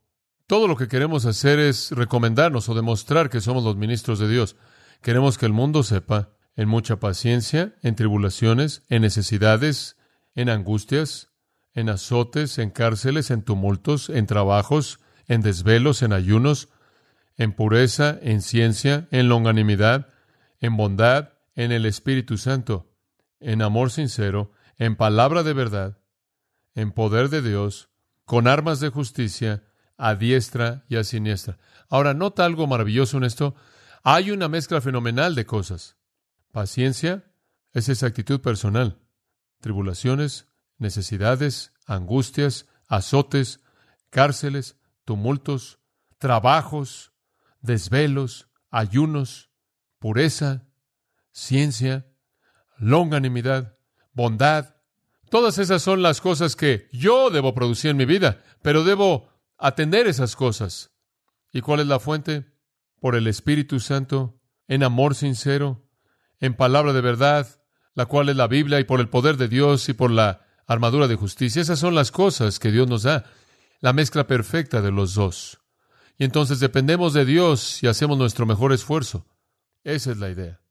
todo 0.48 0.68
lo 0.68 0.76
que 0.76 0.88
queremos 0.88 1.26
hacer 1.26 1.60
es 1.60 1.92
recomendarnos 1.92 2.70
o 2.70 2.76
demostrar 2.76 3.30
que 3.30 3.42
somos 3.42 3.64
los 3.64 3.76
ministros 3.76 4.20
de 4.20 4.30
Dios. 4.30 4.56
Queremos 5.02 5.38
que 5.38 5.48
el 5.48 5.54
mundo 5.54 5.82
sepa 5.84 6.30
en 6.56 6.70
mucha 6.70 7.00
paciencia, 7.00 7.76
en 7.82 7.96
tribulaciones, 7.96 8.84
en 8.90 9.02
necesidades, 9.02 9.98
en 10.36 10.50
angustias, 10.50 11.30
en 11.74 11.90
azotes, 11.90 12.58
en 12.60 12.70
cárceles, 12.70 13.32
en 13.32 13.42
tumultos, 13.42 14.10
en 14.10 14.28
trabajos, 14.28 15.00
en 15.28 15.42
desvelos, 15.42 16.02
en 16.04 16.14
ayunos, 16.14 16.70
en 17.38 17.52
pureza, 17.52 18.18
en 18.22 18.42
ciencia, 18.42 19.08
en 19.12 19.28
longanimidad, 19.28 20.10
en 20.60 20.78
bondad, 20.78 21.34
en 21.56 21.72
el 21.72 21.86
Espíritu 21.86 22.38
Santo, 22.38 22.92
en 23.40 23.62
amor 23.62 23.92
sincero, 23.92 24.52
en 24.78 24.96
palabra 24.96 25.44
de 25.44 25.54
verdad, 25.54 25.98
en 26.74 26.92
poder 26.92 27.30
de 27.30 27.42
Dios, 27.42 27.90
con 28.26 28.48
armas 28.48 28.80
de 28.80 28.90
justicia, 28.90 29.64
a 29.98 30.16
diestra 30.16 30.84
y 30.90 30.98
a 30.98 31.04
siniestra. 31.04 31.58
Ahora, 31.90 32.14
nota 32.14 32.46
algo 32.46 32.68
maravilloso 32.68 33.18
en 33.18 33.24
esto. 33.24 33.56
Hay 34.04 34.32
una 34.32 34.50
mezcla 34.50 34.82
fenomenal 34.82 35.36
de 35.36 35.46
cosas. 35.46 35.98
Paciencia 36.52 37.32
es 37.72 37.90
esa 37.90 38.08
actitud 38.08 38.42
personal. 38.42 39.00
Tribulaciones, 39.62 40.48
necesidades, 40.78 41.74
angustias, 41.86 42.68
azotes, 42.88 43.62
cárceles, 44.10 44.78
tumultos, 45.06 45.80
trabajos, 46.18 47.14
desvelos, 47.62 48.50
ayunos, 48.70 49.50
pureza, 50.00 50.66
ciencia, 51.32 52.06
longanimidad, 52.78 53.78
bondad. 54.16 54.78
Todas 55.30 55.60
esas 55.60 55.84
son 55.84 56.02
las 56.02 56.22
cosas 56.22 56.56
que 56.56 56.90
yo 56.92 57.30
debo 57.30 57.54
producir 57.54 57.92
en 57.92 57.98
mi 57.98 58.06
vida, 58.06 58.42
pero 58.64 58.84
debo 58.84 59.30
atender 59.58 60.08
esas 60.08 60.36
cosas. 60.36 60.92
¿Y 61.54 61.62
cuál 61.62 61.82
es 61.82 61.88
la 61.88 62.00
fuente? 62.00 62.46
Por 63.00 63.16
el 63.16 63.28
Espíritu 63.28 63.80
Santo, 63.80 64.40
en 64.68 64.82
amor 64.82 65.14
sincero, 65.14 65.88
en 66.40 66.56
palabra 66.56 66.94
de 66.94 67.02
verdad, 67.02 67.62
la 67.94 68.08
cual 68.08 68.30
es 68.30 68.36
la 68.36 68.48
Biblia, 68.48 68.80
y 68.80 68.84
por 68.84 69.00
el 69.00 69.10
poder 69.10 69.38
de 69.38 69.48
Dios 69.48 69.88
y 69.90 69.94
por 69.94 70.10
la 70.12 70.46
armadura 70.66 71.08
de 71.08 71.16
justicia. 71.16 71.62
Esas 71.62 71.80
son 71.80 71.96
las 71.96 72.12
cosas 72.12 72.60
que 72.60 72.72
Dios 72.72 72.88
nos 72.88 73.04
da, 73.04 73.26
la 73.82 73.94
mezcla 73.94 74.28
perfecta 74.28 74.82
de 74.82 74.92
los 74.92 75.14
dos. 75.14 75.60
Y 76.18 76.24
entonces 76.24 76.60
dependemos 76.60 77.14
de 77.14 77.26
Dios 77.26 77.84
y 77.84 77.88
hacemos 77.88 78.18
nuestro 78.18 78.46
mejor 78.46 78.72
esfuerzo. 78.74 79.28
Esa 79.84 80.12
es 80.12 80.18
la 80.18 80.30
idea. 80.30 80.62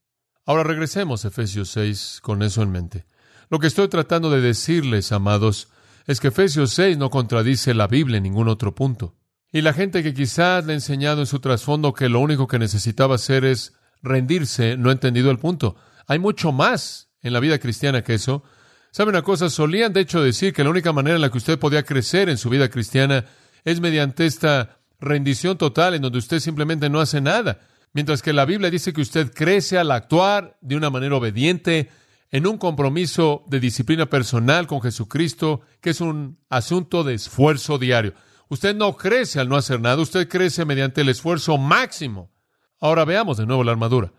Ahora 0.47 0.65
regresemos 0.65 1.25
a 1.25 1.29
Efesios 1.29 1.71
6 1.71 2.21
con 2.23 2.43
eso 2.43 2.63
en 2.63 2.71
mente. 2.71 3.07
Lo 3.55 3.61
que 3.61 3.69
estoy 3.69 3.87
tratando 3.87 4.31
de 4.31 4.41
decirles, 4.41 5.13
amados, 5.13 5.69
es 6.09 6.19
que 6.19 6.27
Efesios 6.27 6.73
6 6.73 6.99
no 6.99 7.09
contradice 7.09 7.73
la 7.73 7.87
Biblia 7.87 8.17
en 8.17 8.25
ningún 8.25 8.49
otro 8.49 8.75
punto. 8.75 9.15
Y 9.53 9.61
la 9.61 9.73
gente 9.73 10.03
que 10.03 10.13
quizás 10.13 10.67
le 10.67 10.73
ha 10.73 10.75
enseñado 10.75 11.21
en 11.21 11.27
su 11.29 11.39
trasfondo 11.39 11.95
que 11.95 12.09
lo 12.09 12.19
único 12.19 12.49
que 12.49 12.59
necesitaba 12.59 13.15
hacer 13.15 13.45
es 13.45 13.75
rendirse, 14.03 14.77
no 14.77 14.89
ha 14.89 14.93
entendido 14.93 15.31
el 15.31 15.39
punto. 15.39 15.77
Hay 16.09 16.19
mucho 16.19 16.51
más 16.51 17.11
en 17.23 17.33
la 17.33 17.39
vida 17.39 17.61
cristiana 17.61 18.03
que 18.03 18.15
eso. 18.15 18.43
¿Sabe 18.91 19.11
una 19.11 19.23
cosa? 19.23 19.49
Solían 19.49 19.93
de 19.93 20.01
hecho 20.01 20.21
decir 20.21 20.53
que 20.53 20.65
la 20.65 20.71
única 20.71 20.93
manera 20.93 21.15
en 21.15 21.23
la 21.23 21.31
que 21.31 21.39
usted 21.39 21.57
podía 21.57 21.85
crecer 21.85 22.29
en 22.29 22.39
su 22.39 22.51
vida 22.51 22.69
cristiana 22.69 23.25
es 23.65 23.81
mediante 23.81 24.27
esta 24.27 24.81
rendición 24.99 25.59
total 25.59 25.95
en 25.95 26.03
donde 26.03 26.19
usted 26.19 26.41
simplemente 26.41 26.91
no 26.91 26.99
hace 26.99 27.21
nada. 27.21 27.61
Mientras 27.93 28.21
que 28.21 28.33
la 28.33 28.47
Biblia 28.47 28.69
dice 28.69 28.93
que 28.93 29.03
usted 29.03 29.33
crece 29.33 29.79
al 29.79 29.93
actuar 29.93 30.59
de 30.61 30.75
una 30.75 30.91
manera 30.91 31.15
obediente, 31.15 31.93
en 32.35 32.49
un 32.49 32.59
compromiso 32.59 33.45
de 33.47 33.61
disciplina 33.61 34.07
personal 34.07 34.67
con 34.67 34.83
Jesucristo, 34.83 35.61
que 35.81 35.91
es 35.91 36.01
un 36.01 36.37
asunto 36.49 37.05
de 37.05 37.15
esfuerzo 37.15 37.79
diario. 37.79 38.13
Usted 38.49 38.75
no 38.75 38.97
crece 38.97 39.39
al 39.39 39.49
no 39.49 39.55
hacer 39.55 39.81
nada, 39.81 40.03
usted 40.03 40.29
crece 40.29 40.65
mediante 40.65 41.03
el 41.03 41.11
esfuerzo 41.11 41.59
máximo. 41.59 42.33
Ahora 42.81 43.05
veamos 43.05 43.37
de 43.37 43.47
nuevo 43.47 43.63
la 43.63 43.71
armadura. 43.71 44.13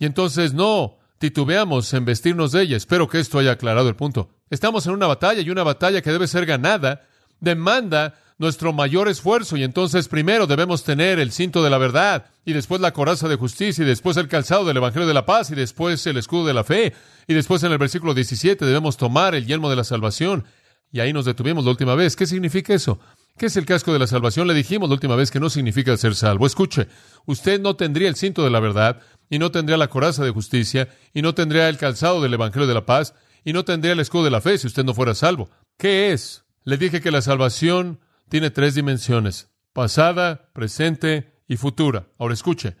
Y 0.00 0.06
entonces 0.06 0.52
no 0.52 0.98
titubeamos 1.18 1.94
en 1.94 2.04
vestirnos 2.04 2.50
de 2.50 2.62
ella. 2.62 2.76
Espero 2.76 3.06
que 3.06 3.20
esto 3.20 3.38
haya 3.38 3.52
aclarado 3.52 3.88
el 3.88 3.94
punto. 3.94 4.30
Estamos 4.50 4.84
en 4.88 4.94
una 4.94 5.06
batalla 5.06 5.40
y 5.40 5.50
una 5.50 5.62
batalla 5.62 6.02
que 6.02 6.10
debe 6.10 6.26
ser 6.26 6.46
ganada 6.46 7.06
demanda 7.38 8.18
nuestro 8.40 8.72
mayor 8.72 9.06
esfuerzo 9.08 9.58
y 9.58 9.64
entonces 9.64 10.08
primero 10.08 10.46
debemos 10.46 10.82
tener 10.82 11.18
el 11.18 11.30
cinto 11.30 11.62
de 11.62 11.68
la 11.68 11.76
verdad 11.76 12.24
y 12.46 12.54
después 12.54 12.80
la 12.80 12.94
coraza 12.94 13.28
de 13.28 13.36
justicia 13.36 13.84
y 13.84 13.86
después 13.86 14.16
el 14.16 14.28
calzado 14.28 14.64
del 14.64 14.78
Evangelio 14.78 15.06
de 15.06 15.12
la 15.12 15.26
paz 15.26 15.50
y 15.50 15.54
después 15.54 16.06
el 16.06 16.16
escudo 16.16 16.46
de 16.46 16.54
la 16.54 16.64
fe 16.64 16.94
y 17.26 17.34
después 17.34 17.62
en 17.64 17.72
el 17.72 17.76
versículo 17.76 18.14
17 18.14 18.64
debemos 18.64 18.96
tomar 18.96 19.34
el 19.34 19.44
yelmo 19.44 19.68
de 19.68 19.76
la 19.76 19.84
salvación 19.84 20.46
y 20.90 21.00
ahí 21.00 21.12
nos 21.12 21.26
detuvimos 21.26 21.66
la 21.66 21.72
última 21.72 21.94
vez. 21.94 22.16
¿Qué 22.16 22.24
significa 22.24 22.72
eso? 22.72 22.98
¿Qué 23.36 23.44
es 23.44 23.56
el 23.58 23.66
casco 23.66 23.92
de 23.92 23.98
la 23.98 24.06
salvación? 24.06 24.48
Le 24.48 24.54
dijimos 24.54 24.88
la 24.88 24.94
última 24.94 25.16
vez 25.16 25.30
que 25.30 25.38
no 25.38 25.50
significa 25.50 25.94
ser 25.98 26.14
salvo. 26.14 26.46
Escuche, 26.46 26.88
usted 27.26 27.60
no 27.60 27.76
tendría 27.76 28.08
el 28.08 28.16
cinto 28.16 28.42
de 28.42 28.48
la 28.48 28.60
verdad 28.60 29.02
y 29.28 29.38
no 29.38 29.50
tendría 29.50 29.76
la 29.76 29.88
coraza 29.88 30.24
de 30.24 30.30
justicia 30.30 30.88
y 31.12 31.20
no 31.20 31.34
tendría 31.34 31.68
el 31.68 31.76
calzado 31.76 32.22
del 32.22 32.32
Evangelio 32.32 32.66
de 32.66 32.74
la 32.74 32.86
paz 32.86 33.12
y 33.44 33.52
no 33.52 33.66
tendría 33.66 33.92
el 33.92 34.00
escudo 34.00 34.24
de 34.24 34.30
la 34.30 34.40
fe 34.40 34.56
si 34.56 34.66
usted 34.66 34.84
no 34.84 34.94
fuera 34.94 35.14
salvo. 35.14 35.50
¿Qué 35.76 36.12
es? 36.12 36.44
Le 36.64 36.78
dije 36.78 37.02
que 37.02 37.10
la 37.10 37.20
salvación 37.20 38.00
tiene 38.30 38.50
tres 38.50 38.74
dimensiones, 38.74 39.50
pasada, 39.74 40.50
presente 40.54 41.42
y 41.46 41.56
futura. 41.56 42.06
Ahora 42.16 42.32
escuche, 42.32 42.76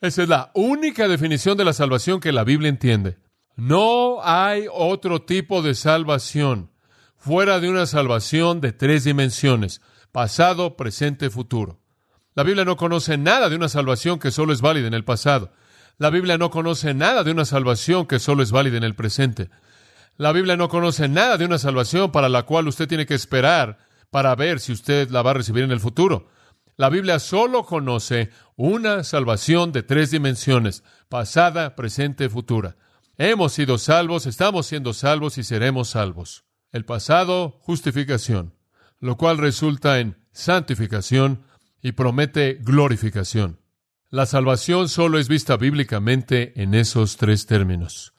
esa 0.00 0.22
es 0.22 0.28
la 0.28 0.50
única 0.54 1.06
definición 1.06 1.56
de 1.56 1.64
la 1.64 1.72
salvación 1.72 2.18
que 2.18 2.32
la 2.32 2.44
Biblia 2.44 2.70
entiende. 2.70 3.18
No 3.56 4.18
hay 4.22 4.66
otro 4.72 5.22
tipo 5.22 5.62
de 5.62 5.74
salvación 5.74 6.70
fuera 7.16 7.60
de 7.60 7.68
una 7.68 7.86
salvación 7.86 8.60
de 8.60 8.72
tres 8.72 9.04
dimensiones, 9.04 9.80
pasado, 10.12 10.76
presente, 10.76 11.30
futuro. 11.30 11.80
La 12.34 12.42
Biblia 12.42 12.64
no 12.64 12.76
conoce 12.76 13.18
nada 13.18 13.48
de 13.48 13.56
una 13.56 13.68
salvación 13.68 14.18
que 14.18 14.30
solo 14.30 14.52
es 14.52 14.60
válida 14.60 14.88
en 14.88 14.94
el 14.94 15.04
pasado. 15.04 15.52
La 15.98 16.10
Biblia 16.10 16.38
no 16.38 16.50
conoce 16.50 16.94
nada 16.94 17.22
de 17.22 17.32
una 17.32 17.44
salvación 17.44 18.06
que 18.06 18.18
solo 18.18 18.42
es 18.42 18.50
válida 18.50 18.76
en 18.76 18.84
el 18.84 18.94
presente. 18.94 19.50
La 20.16 20.32
Biblia 20.32 20.56
no 20.56 20.68
conoce 20.68 21.08
nada 21.08 21.36
de 21.36 21.44
una 21.44 21.58
salvación 21.58 22.12
para 22.12 22.28
la 22.30 22.44
cual 22.44 22.68
usted 22.68 22.88
tiene 22.88 23.04
que 23.04 23.14
esperar 23.14 23.85
para 24.10 24.34
ver 24.34 24.60
si 24.60 24.72
usted 24.72 25.10
la 25.10 25.22
va 25.22 25.32
a 25.32 25.34
recibir 25.34 25.64
en 25.64 25.72
el 25.72 25.80
futuro. 25.80 26.28
La 26.76 26.90
Biblia 26.90 27.18
solo 27.18 27.64
conoce 27.64 28.30
una 28.54 29.02
salvación 29.02 29.72
de 29.72 29.82
tres 29.82 30.10
dimensiones, 30.10 30.84
pasada, 31.08 31.74
presente, 31.74 32.28
futura. 32.28 32.76
Hemos 33.16 33.54
sido 33.54 33.78
salvos, 33.78 34.26
estamos 34.26 34.66
siendo 34.66 34.92
salvos 34.92 35.38
y 35.38 35.42
seremos 35.42 35.88
salvos. 35.88 36.44
El 36.72 36.84
pasado, 36.84 37.58
justificación, 37.62 38.54
lo 39.00 39.16
cual 39.16 39.38
resulta 39.38 40.00
en 40.00 40.18
santificación 40.32 41.44
y 41.80 41.92
promete 41.92 42.58
glorificación. 42.60 43.58
La 44.10 44.26
salvación 44.26 44.88
solo 44.88 45.18
es 45.18 45.28
vista 45.28 45.56
bíblicamente 45.56 46.60
en 46.62 46.74
esos 46.74 47.16
tres 47.16 47.46
términos, 47.46 48.12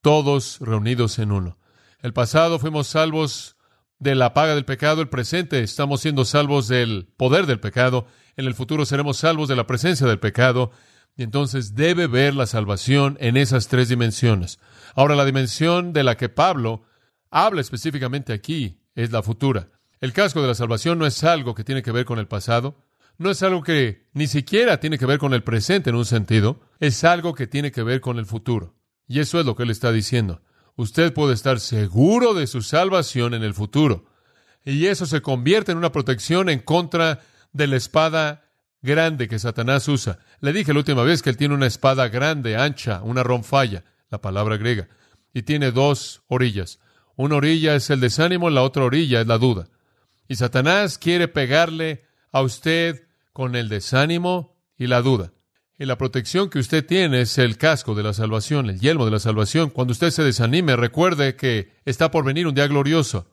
todos 0.00 0.58
reunidos 0.60 1.18
en 1.18 1.32
uno. 1.32 1.58
El 2.00 2.14
pasado 2.14 2.58
fuimos 2.58 2.86
salvos 2.86 3.56
de 4.00 4.14
la 4.14 4.34
paga 4.34 4.54
del 4.54 4.64
pecado, 4.64 5.02
el 5.02 5.08
presente 5.08 5.62
estamos 5.62 6.00
siendo 6.00 6.24
salvos 6.24 6.66
del 6.68 7.06
poder 7.16 7.46
del 7.46 7.60
pecado, 7.60 8.06
en 8.36 8.46
el 8.46 8.54
futuro 8.54 8.86
seremos 8.86 9.18
salvos 9.18 9.48
de 9.48 9.56
la 9.56 9.66
presencia 9.66 10.06
del 10.06 10.18
pecado, 10.18 10.72
y 11.16 11.22
entonces 11.22 11.74
debe 11.74 12.06
ver 12.06 12.34
la 12.34 12.46
salvación 12.46 13.18
en 13.20 13.36
esas 13.36 13.68
tres 13.68 13.90
dimensiones. 13.90 14.58
Ahora, 14.94 15.16
la 15.16 15.26
dimensión 15.26 15.92
de 15.92 16.02
la 16.02 16.16
que 16.16 16.30
Pablo 16.30 16.82
habla 17.30 17.60
específicamente 17.60 18.32
aquí 18.32 18.80
es 18.94 19.12
la 19.12 19.22
futura. 19.22 19.68
El 20.00 20.14
casco 20.14 20.40
de 20.40 20.48
la 20.48 20.54
salvación 20.54 20.98
no 20.98 21.04
es 21.04 21.22
algo 21.22 21.54
que 21.54 21.64
tiene 21.64 21.82
que 21.82 21.92
ver 21.92 22.06
con 22.06 22.18
el 22.18 22.26
pasado, 22.26 22.78
no 23.18 23.30
es 23.30 23.42
algo 23.42 23.62
que 23.62 24.08
ni 24.14 24.26
siquiera 24.28 24.80
tiene 24.80 24.96
que 24.96 25.04
ver 25.04 25.18
con 25.18 25.34
el 25.34 25.42
presente 25.42 25.90
en 25.90 25.96
un 25.96 26.06
sentido, 26.06 26.60
es 26.78 27.04
algo 27.04 27.34
que 27.34 27.46
tiene 27.46 27.70
que 27.70 27.82
ver 27.82 28.00
con 28.00 28.18
el 28.18 28.24
futuro. 28.24 28.76
Y 29.06 29.20
eso 29.20 29.38
es 29.38 29.44
lo 29.44 29.56
que 29.56 29.64
él 29.64 29.70
está 29.70 29.92
diciendo 29.92 30.40
usted 30.80 31.12
puede 31.12 31.34
estar 31.34 31.60
seguro 31.60 32.32
de 32.32 32.46
su 32.46 32.62
salvación 32.62 33.34
en 33.34 33.42
el 33.42 33.52
futuro. 33.52 34.06
Y 34.64 34.86
eso 34.86 35.04
se 35.04 35.20
convierte 35.20 35.72
en 35.72 35.78
una 35.78 35.92
protección 35.92 36.48
en 36.48 36.60
contra 36.60 37.20
de 37.52 37.66
la 37.66 37.76
espada 37.76 38.44
grande 38.80 39.28
que 39.28 39.38
Satanás 39.38 39.88
usa. 39.88 40.20
Le 40.40 40.54
dije 40.54 40.72
la 40.72 40.78
última 40.78 41.02
vez 41.02 41.20
que 41.20 41.28
él 41.28 41.36
tiene 41.36 41.54
una 41.54 41.66
espada 41.66 42.08
grande, 42.08 42.56
ancha, 42.56 43.02
una 43.02 43.22
ronfalla, 43.22 43.84
la 44.08 44.22
palabra 44.22 44.56
griega, 44.56 44.88
y 45.34 45.42
tiene 45.42 45.70
dos 45.70 46.22
orillas. 46.28 46.78
Una 47.14 47.36
orilla 47.36 47.74
es 47.74 47.90
el 47.90 48.00
desánimo, 48.00 48.48
la 48.48 48.62
otra 48.62 48.84
orilla 48.84 49.20
es 49.20 49.26
la 49.26 49.36
duda. 49.36 49.68
Y 50.28 50.36
Satanás 50.36 50.96
quiere 50.96 51.28
pegarle 51.28 52.04
a 52.32 52.40
usted 52.40 53.06
con 53.34 53.54
el 53.54 53.68
desánimo 53.68 54.56
y 54.78 54.86
la 54.86 55.02
duda. 55.02 55.32
Y 55.80 55.86
la 55.86 55.96
protección 55.96 56.50
que 56.50 56.58
usted 56.58 56.84
tiene 56.84 57.22
es 57.22 57.38
el 57.38 57.56
casco 57.56 57.94
de 57.94 58.02
la 58.02 58.12
salvación, 58.12 58.68
el 58.68 58.78
yelmo 58.78 59.06
de 59.06 59.12
la 59.12 59.18
salvación. 59.18 59.70
Cuando 59.70 59.92
usted 59.92 60.10
se 60.10 60.22
desanime, 60.22 60.76
recuerde 60.76 61.36
que 61.36 61.72
está 61.86 62.10
por 62.10 62.22
venir 62.22 62.46
un 62.46 62.54
día 62.54 62.66
glorioso. 62.66 63.30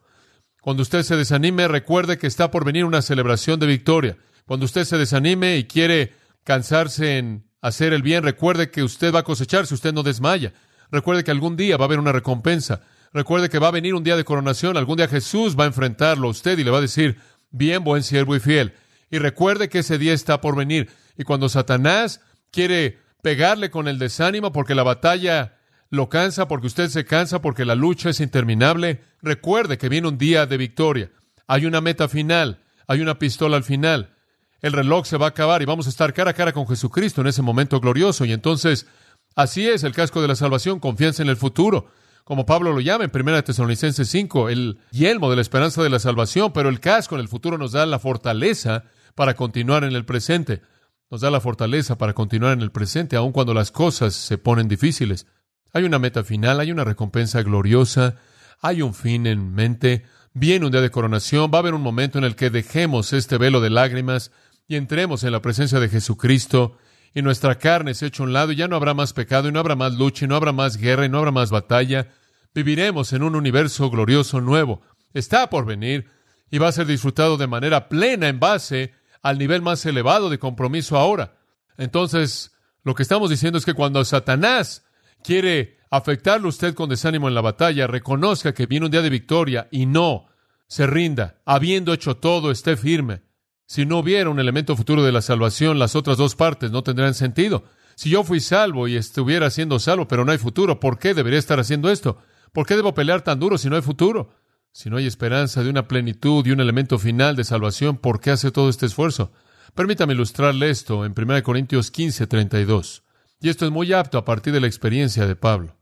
Cuando 0.61 0.81
usted 0.81 1.03
se 1.03 1.17
desanime, 1.17 1.67
recuerde 1.67 2.17
que 2.17 2.25
está 2.25 2.49
por 2.49 2.63
venir 2.63 2.85
una 2.85 3.01
celebración 3.01 3.59
de 3.59 3.67
victoria. 3.67 4.17
Cuando 4.45 4.65
usted 4.65 4.85
se 4.85 4.97
desanime 4.97 5.57
y 5.57 5.65
quiere 5.65 6.13
cansarse 6.45 7.17
en 7.17 7.43
hacer 7.61 7.91
el 7.91 8.01
bien, 8.01 8.23
recuerde 8.23 8.71
que 8.71 8.81
usted 8.81 9.13
va 9.13 9.19
a 9.19 9.23
cosechar 9.23 9.67
si 9.67 9.73
usted 9.73 9.93
no 9.93 10.01
desmaya. 10.01 10.53
Recuerde 10.89 11.25
que 11.25 11.31
algún 11.31 11.57
día 11.57 11.75
va 11.75 11.83
a 11.83 11.87
haber 11.87 11.99
una 11.99 12.13
recompensa. 12.13 12.79
Recuerde 13.11 13.49
que 13.49 13.59
va 13.59 13.67
a 13.67 13.71
venir 13.71 13.93
un 13.93 14.05
día 14.05 14.15
de 14.15 14.23
coronación. 14.23 14.77
Algún 14.77 14.95
día 14.95 15.09
Jesús 15.09 15.59
va 15.59 15.65
a 15.65 15.67
enfrentarlo 15.67 16.29
a 16.29 16.31
usted 16.31 16.57
y 16.57 16.63
le 16.63 16.71
va 16.71 16.77
a 16.77 16.81
decir, 16.81 17.17
bien, 17.51 17.83
buen 17.83 18.03
siervo 18.03 18.37
y 18.37 18.39
fiel. 18.39 18.71
Y 19.11 19.17
recuerde 19.19 19.67
que 19.67 19.79
ese 19.79 19.97
día 19.97 20.13
está 20.13 20.39
por 20.39 20.55
venir. 20.55 20.89
Y 21.17 21.23
cuando 21.23 21.49
Satanás 21.49 22.21
quiere 22.51 22.99
pegarle 23.21 23.69
con 23.69 23.87
el 23.87 23.99
desánimo 23.99 24.51
porque 24.51 24.75
la 24.75 24.83
batalla 24.83 25.57
lo 25.89 26.09
cansa, 26.09 26.47
porque 26.47 26.67
usted 26.67 26.89
se 26.89 27.05
cansa, 27.05 27.41
porque 27.41 27.65
la 27.65 27.75
lucha 27.75 28.09
es 28.09 28.19
interminable, 28.19 29.01
recuerde 29.21 29.77
que 29.77 29.89
viene 29.89 30.07
un 30.07 30.17
día 30.17 30.45
de 30.45 30.57
victoria. 30.57 31.11
Hay 31.47 31.65
una 31.65 31.81
meta 31.81 32.07
final, 32.07 32.59
hay 32.87 33.01
una 33.01 33.19
pistola 33.19 33.57
al 33.57 33.63
final. 33.63 34.13
El 34.61 34.73
reloj 34.73 35.05
se 35.05 35.17
va 35.17 35.27
a 35.27 35.29
acabar 35.29 35.61
y 35.61 35.65
vamos 35.65 35.87
a 35.87 35.89
estar 35.89 36.13
cara 36.13 36.31
a 36.31 36.33
cara 36.33 36.51
con 36.51 36.67
Jesucristo 36.67 37.21
en 37.21 37.27
ese 37.27 37.41
momento 37.41 37.79
glorioso. 37.79 38.25
Y 38.25 38.33
entonces, 38.33 38.87
así 39.35 39.67
es 39.67 39.83
el 39.83 39.93
casco 39.93 40.21
de 40.21 40.27
la 40.27 40.35
salvación, 40.35 40.79
confianza 40.79 41.23
en 41.23 41.29
el 41.29 41.37
futuro. 41.37 41.89
Como 42.23 42.45
Pablo 42.45 42.73
lo 42.73 42.81
llama 42.81 43.05
en 43.05 43.11
1 43.13 43.43
Tesalonicenses 43.43 44.09
5, 44.09 44.49
el 44.49 44.79
yelmo 44.91 45.29
de 45.29 45.37
la 45.37 45.41
esperanza 45.41 45.81
de 45.81 45.89
la 45.89 45.99
salvación, 45.99 46.51
pero 46.51 46.67
el 46.67 46.81
casco 46.81 47.15
en 47.15 47.21
el 47.21 47.29
futuro 47.29 47.57
nos 47.57 47.71
da 47.71 47.85
la 47.85 47.99
fortaleza 47.99 48.83
para 49.15 49.35
continuar 49.35 49.85
en 49.85 49.95
el 49.95 50.03
presente 50.03 50.61
nos 51.09 51.21
da 51.21 51.31
la 51.31 51.41
fortaleza 51.41 51.97
para 51.97 52.13
continuar 52.13 52.53
en 52.53 52.61
el 52.61 52.71
presente, 52.71 53.15
aun 53.15 53.31
cuando 53.31 53.53
las 53.53 53.71
cosas 53.71 54.13
se 54.13 54.37
ponen 54.37 54.67
difíciles. 54.67 55.25
Hay 55.73 55.83
una 55.83 55.99
meta 55.99 56.23
final, 56.23 56.59
hay 56.59 56.71
una 56.71 56.83
recompensa 56.83 57.41
gloriosa, 57.43 58.15
hay 58.61 58.81
un 58.81 58.93
fin 58.93 59.27
en 59.27 59.53
mente, 59.53 60.05
viene 60.33 60.65
un 60.65 60.71
día 60.71 60.81
de 60.81 60.91
coronación, 60.91 61.51
va 61.53 61.59
a 61.59 61.61
haber 61.61 61.73
un 61.73 61.81
momento 61.81 62.17
en 62.17 62.23
el 62.23 62.35
que 62.35 62.49
dejemos 62.49 63.13
este 63.13 63.37
velo 63.37 63.61
de 63.61 63.69
lágrimas 63.69 64.31
y 64.67 64.75
entremos 64.75 65.23
en 65.23 65.31
la 65.31 65.41
presencia 65.41 65.79
de 65.79 65.89
Jesucristo 65.89 66.77
y 67.13 67.21
nuestra 67.21 67.57
carne 67.57 67.93
se 67.93 68.07
echa 68.07 68.23
a 68.23 68.25
un 68.25 68.33
lado 68.33 68.51
y 68.51 68.57
ya 68.57 68.67
no 68.67 68.75
habrá 68.75 68.93
más 68.93 69.13
pecado 69.13 69.47
y 69.47 69.51
no 69.51 69.59
habrá 69.59 69.75
más 69.75 69.93
lucha 69.93 70.25
y 70.25 70.27
no 70.27 70.35
habrá 70.35 70.51
más 70.51 70.77
guerra 70.77 71.05
y 71.05 71.09
no 71.09 71.19
habrá 71.19 71.31
más 71.31 71.51
batalla. 71.51 72.09
Viviremos 72.53 73.13
en 73.13 73.23
un 73.23 73.35
universo 73.35 73.89
glorioso 73.89 74.41
nuevo. 74.41 74.81
Está 75.13 75.49
por 75.49 75.65
venir 75.65 76.09
y 76.51 76.57
va 76.57 76.67
a 76.67 76.71
ser 76.71 76.85
disfrutado 76.85 77.37
de 77.37 77.47
manera 77.47 77.89
plena 77.89 78.27
en 78.27 78.39
base 78.39 78.93
al 79.27 79.37
nivel 79.37 79.61
más 79.61 79.85
elevado 79.85 80.29
de 80.29 80.39
compromiso 80.39 80.97
ahora. 80.97 81.37
Entonces, 81.77 82.53
lo 82.83 82.95
que 82.95 83.03
estamos 83.03 83.29
diciendo 83.29 83.57
es 83.57 83.65
que 83.65 83.73
cuando 83.73 84.03
Satanás 84.05 84.85
quiere 85.21 85.79
afectarle 85.91 86.45
a 86.45 86.49
usted 86.49 86.73
con 86.73 86.89
desánimo 86.89 87.27
en 87.27 87.35
la 87.35 87.41
batalla, 87.41 87.87
reconozca 87.87 88.53
que 88.53 88.67
viene 88.67 88.85
un 88.85 88.91
día 88.91 89.01
de 89.01 89.09
victoria 89.09 89.67
y 89.69 89.85
no 89.85 90.27
se 90.67 90.87
rinda. 90.87 91.41
Habiendo 91.45 91.91
hecho 91.91 92.15
todo, 92.15 92.51
esté 92.51 92.77
firme. 92.77 93.21
Si 93.65 93.85
no 93.85 93.99
hubiera 93.99 94.29
un 94.29 94.39
elemento 94.39 94.77
futuro 94.77 95.03
de 95.03 95.11
la 95.11 95.21
salvación, 95.21 95.77
las 95.77 95.97
otras 95.97 96.15
dos 96.15 96.35
partes 96.35 96.71
no 96.71 96.83
tendrán 96.83 97.13
sentido. 97.13 97.65
Si 97.95 98.09
yo 98.09 98.23
fui 98.23 98.39
salvo 98.39 98.87
y 98.87 98.95
estuviera 98.95 99.49
siendo 99.49 99.77
salvo, 99.79 100.07
pero 100.07 100.23
no 100.23 100.31
hay 100.31 100.37
futuro, 100.37 100.79
¿por 100.79 100.99
qué 100.99 101.13
debería 101.13 101.39
estar 101.39 101.59
haciendo 101.59 101.89
esto? 101.89 102.17
¿Por 102.53 102.65
qué 102.65 102.77
debo 102.77 102.93
pelear 102.93 103.23
tan 103.23 103.41
duro 103.41 103.57
si 103.57 103.69
no 103.69 103.75
hay 103.75 103.81
futuro? 103.81 104.36
Si 104.77 104.91
no 104.91 104.97
hay 104.97 105.07
esperanza 105.07 105.63
de 105.63 105.71
una 105.71 105.87
plenitud 105.87 106.45
y 106.45 106.51
un 106.51 106.59
elemento 106.59 106.99
final 106.99 107.35
de 107.35 107.43
salvación, 107.43 107.97
¿por 107.97 108.19
qué 108.19 108.29
hace 108.29 108.51
todo 108.51 108.69
este 108.69 108.85
esfuerzo? 108.85 109.31
Permítame 109.73 110.13
ilustrarle 110.13 110.69
esto 110.69 111.03
en 111.03 111.15
1 111.17 111.41
Corintios 111.41 111.89
15, 111.89 112.27
32. 112.27 113.03
Y 113.41 113.49
esto 113.49 113.65
es 113.65 113.71
muy 113.71 113.91
apto 113.91 114.19
a 114.19 114.23
partir 114.23 114.53
de 114.53 114.61
la 114.61 114.67
experiencia 114.67 115.25
de 115.25 115.35
Pablo. 115.35 115.75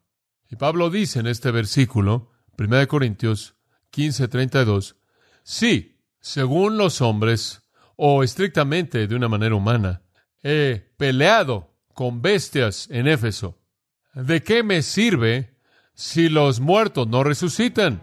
Y 0.49 0.55
Pablo 0.55 0.89
dice 0.89 1.19
en 1.19 1.27
este 1.27 1.51
versículo, 1.51 2.31
1 2.58 2.88
Corintios 2.88 3.55
15:32, 3.91 4.95
sí, 5.43 5.99
según 6.21 6.77
los 6.77 7.01
hombres, 7.01 7.63
o 7.97 8.23
estrictamente 8.23 9.08
de 9.08 9.15
una 9.15 9.27
manera 9.27 9.55
humana, 9.55 10.03
he 10.41 10.93
peleado 10.95 11.75
con 11.93 12.21
bestias 12.21 12.88
en 12.89 13.10
Éfeso. 13.10 13.60
¿De 14.13 14.41
qué 14.41 14.63
me 14.63 14.81
sirve 14.81 15.58
si 15.95 16.29
los 16.29 16.62
muertos 16.62 17.10
no 17.10 17.25
resucitan? 17.25 18.01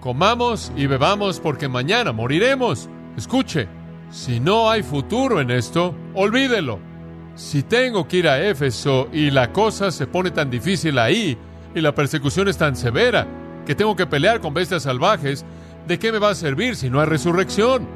Comamos 0.00 0.70
y 0.76 0.86
bebamos 0.86 1.40
porque 1.40 1.68
mañana 1.68 2.12
moriremos. 2.12 2.88
Escuche, 3.16 3.68
si 4.10 4.38
no 4.38 4.70
hay 4.70 4.82
futuro 4.82 5.40
en 5.40 5.50
esto, 5.50 5.94
olvídelo. 6.14 6.78
Si 7.34 7.64
tengo 7.64 8.06
que 8.06 8.18
ir 8.18 8.28
a 8.28 8.40
Éfeso 8.40 9.08
y 9.12 9.30
la 9.30 9.52
cosa 9.52 9.90
se 9.90 10.06
pone 10.06 10.30
tan 10.30 10.50
difícil 10.50 10.98
ahí 10.98 11.36
y 11.74 11.80
la 11.80 11.94
persecución 11.94 12.48
es 12.48 12.56
tan 12.56 12.76
severa 12.76 13.26
que 13.66 13.74
tengo 13.74 13.96
que 13.96 14.06
pelear 14.06 14.40
con 14.40 14.54
bestias 14.54 14.84
salvajes, 14.84 15.44
¿de 15.86 15.98
qué 15.98 16.12
me 16.12 16.18
va 16.18 16.30
a 16.30 16.34
servir 16.34 16.76
si 16.76 16.90
no 16.90 17.00
hay 17.00 17.06
resurrección? 17.06 17.86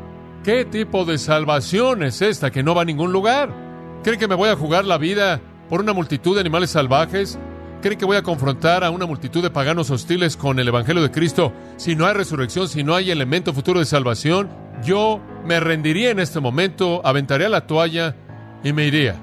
¿Qué 0.45 0.65
tipo 0.65 1.05
de 1.05 1.19
salvación 1.19 2.03
es 2.03 2.21
esta 2.21 2.51
que 2.51 2.65
no 2.65 2.75
va 2.75 2.83
a 2.83 2.85
ningún 2.85 3.13
lugar? 3.13 3.55
¿Cree 4.03 4.19
que 4.19 4.27
me 4.27 4.35
voy 4.35 4.49
a 4.49 4.57
jugar 4.57 4.85
la 4.85 4.99
vida 4.99 5.41
por 5.69 5.81
una 5.81 5.93
multitud 5.93 6.35
de 6.35 6.41
animales 6.41 6.71
salvajes? 6.71 7.39
¿Cree 7.83 7.99
que 7.99 8.05
voy 8.05 8.17
a 8.17 8.23
confrontar 8.23 8.85
a 8.85 8.91
una 8.91 9.07
multitud 9.07 9.43
de 9.43 9.51
paganos 9.51 9.91
hostiles 9.91 10.37
con 10.37 10.61
el 10.61 10.69
Evangelio 10.69 11.03
de 11.03 11.11
Cristo 11.11 11.53
si 11.77 11.97
no 11.97 12.07
hay 12.07 12.15
resurrección, 12.15 12.69
si 12.69 12.85
no 12.85 12.95
hay 12.95 13.11
elemento 13.11 13.53
futuro 13.53 13.81
de 13.81 13.87
salvación? 13.87 14.49
Yo 14.85 15.21
me 15.45 15.59
rendiría 15.59 16.11
en 16.11 16.21
este 16.21 16.39
momento, 16.39 17.03
aventaría 17.05 17.49
la 17.49 17.67
toalla 17.67 18.15
y 18.63 18.73
me 18.73 18.87
iría. 18.87 19.17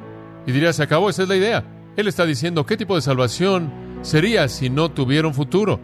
Y 0.45 0.51
diría, 0.51 0.73
se 0.73 0.83
acabó, 0.83 1.09
esa 1.09 1.23
es 1.23 1.29
la 1.29 1.37
idea. 1.37 1.63
Él 1.95 2.09
está 2.09 2.25
diciendo, 2.25 2.65
¿qué 2.65 2.75
tipo 2.75 2.95
de 2.95 3.01
salvación 3.01 3.71
sería 4.01 4.49
si 4.49 4.69
no 4.69 4.91
tuviera 4.91 5.29
un 5.29 5.33
futuro? 5.33 5.79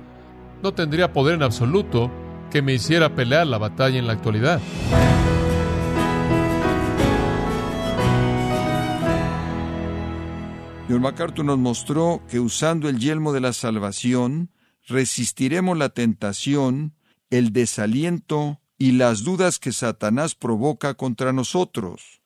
No 0.62 0.74
tendría 0.74 1.14
poder 1.14 1.36
en 1.36 1.44
absoluto 1.44 2.12
que 2.52 2.62
me 2.62 2.74
hiciera 2.74 3.16
pelear 3.16 3.48
la 3.48 3.58
batalla 3.58 4.00
en 4.00 4.08
la 4.08 4.14
actualidad. 4.14 4.60
John 10.88 11.02
MacArthur 11.02 11.44
nos 11.44 11.58
mostró 11.58 12.22
que 12.30 12.40
usando 12.40 12.90
el 12.90 13.00
yelmo 13.00 13.34
de 13.34 13.42
la 13.42 13.54
salvación, 13.54 14.52
resistiremos 14.88 15.76
la 15.76 15.90
tentación, 15.90 16.94
el 17.32 17.54
desaliento 17.54 18.62
y 18.78 18.92
las 18.92 19.24
dudas 19.24 19.58
que 19.58 19.72
Satanás 19.72 20.36
provoca 20.36 20.94
contra 20.94 21.34
nosotros, 21.34 22.22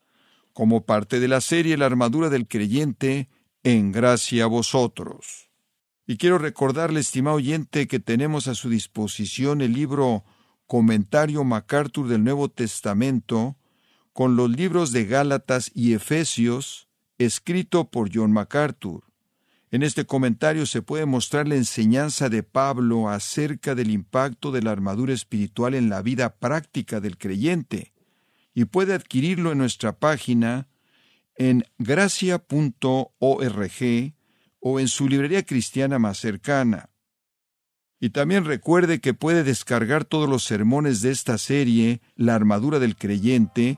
como 0.52 0.86
parte 0.86 1.22
de 1.22 1.30
la 1.30 1.40
serie 1.40 1.78
La 1.78 1.86
armadura 1.86 2.30
del 2.30 2.50
creyente, 2.50 3.30
en 3.64 3.94
gracia 3.94 4.44
a 4.44 4.48
vosotros. 4.48 5.50
Y 6.06 6.18
quiero 6.18 6.38
recordarle, 6.38 7.00
estimado 7.00 7.38
oyente, 7.38 7.88
que 7.88 8.02
tenemos 8.02 8.50
a 8.50 8.56
su 8.56 8.70
disposición 8.70 9.62
el 9.62 9.72
libro 9.72 10.26
Comentario 10.68 11.46
MacArthur 11.46 12.10
del 12.10 12.26
Nuevo 12.26 12.50
Testamento, 12.50 13.56
con 14.12 14.36
los 14.36 14.50
libros 14.50 14.92
de 14.92 15.06
Gálatas 15.06 15.72
y 15.74 15.94
Efesios, 15.94 16.89
escrito 17.20 17.92
por 17.92 18.10
John 18.12 18.32
MacArthur. 18.32 19.04
En 19.72 19.84
este 19.84 20.06
comentario 20.06 20.66
se 20.66 20.82
puede 20.82 21.06
mostrar 21.06 21.48
la 21.48 21.56
enseñanza 21.56 22.30
de 22.30 22.42
Pablo 22.42 23.10
acerca 23.10 23.76
del 23.76 23.92
impacto 23.92 24.52
de 24.52 24.64
la 24.64 24.72
armadura 24.72 25.14
espiritual 25.14 25.76
en 25.76 25.90
la 25.90 26.02
vida 26.02 26.38
práctica 26.38 27.00
del 27.00 27.18
creyente, 27.18 27.94
y 28.56 28.66
puede 28.66 28.96
adquirirlo 28.96 29.52
en 29.52 29.60
nuestra 29.60 30.00
página 30.00 30.68
en 31.36 31.64
gracia.org 31.78 32.44
o 34.60 34.80
en 34.80 34.88
su 34.88 35.08
librería 35.08 35.44
cristiana 35.44 36.00
más 36.00 36.18
cercana. 36.18 36.90
Y 38.00 38.10
también 38.10 38.46
recuerde 38.46 39.00
que 39.00 39.14
puede 39.14 39.44
descargar 39.44 40.06
todos 40.06 40.28
los 40.28 40.44
sermones 40.44 41.02
de 41.02 41.12
esta 41.12 41.38
serie, 41.38 42.02
La 42.16 42.34
armadura 42.34 42.80
del 42.80 42.96
creyente, 42.96 43.78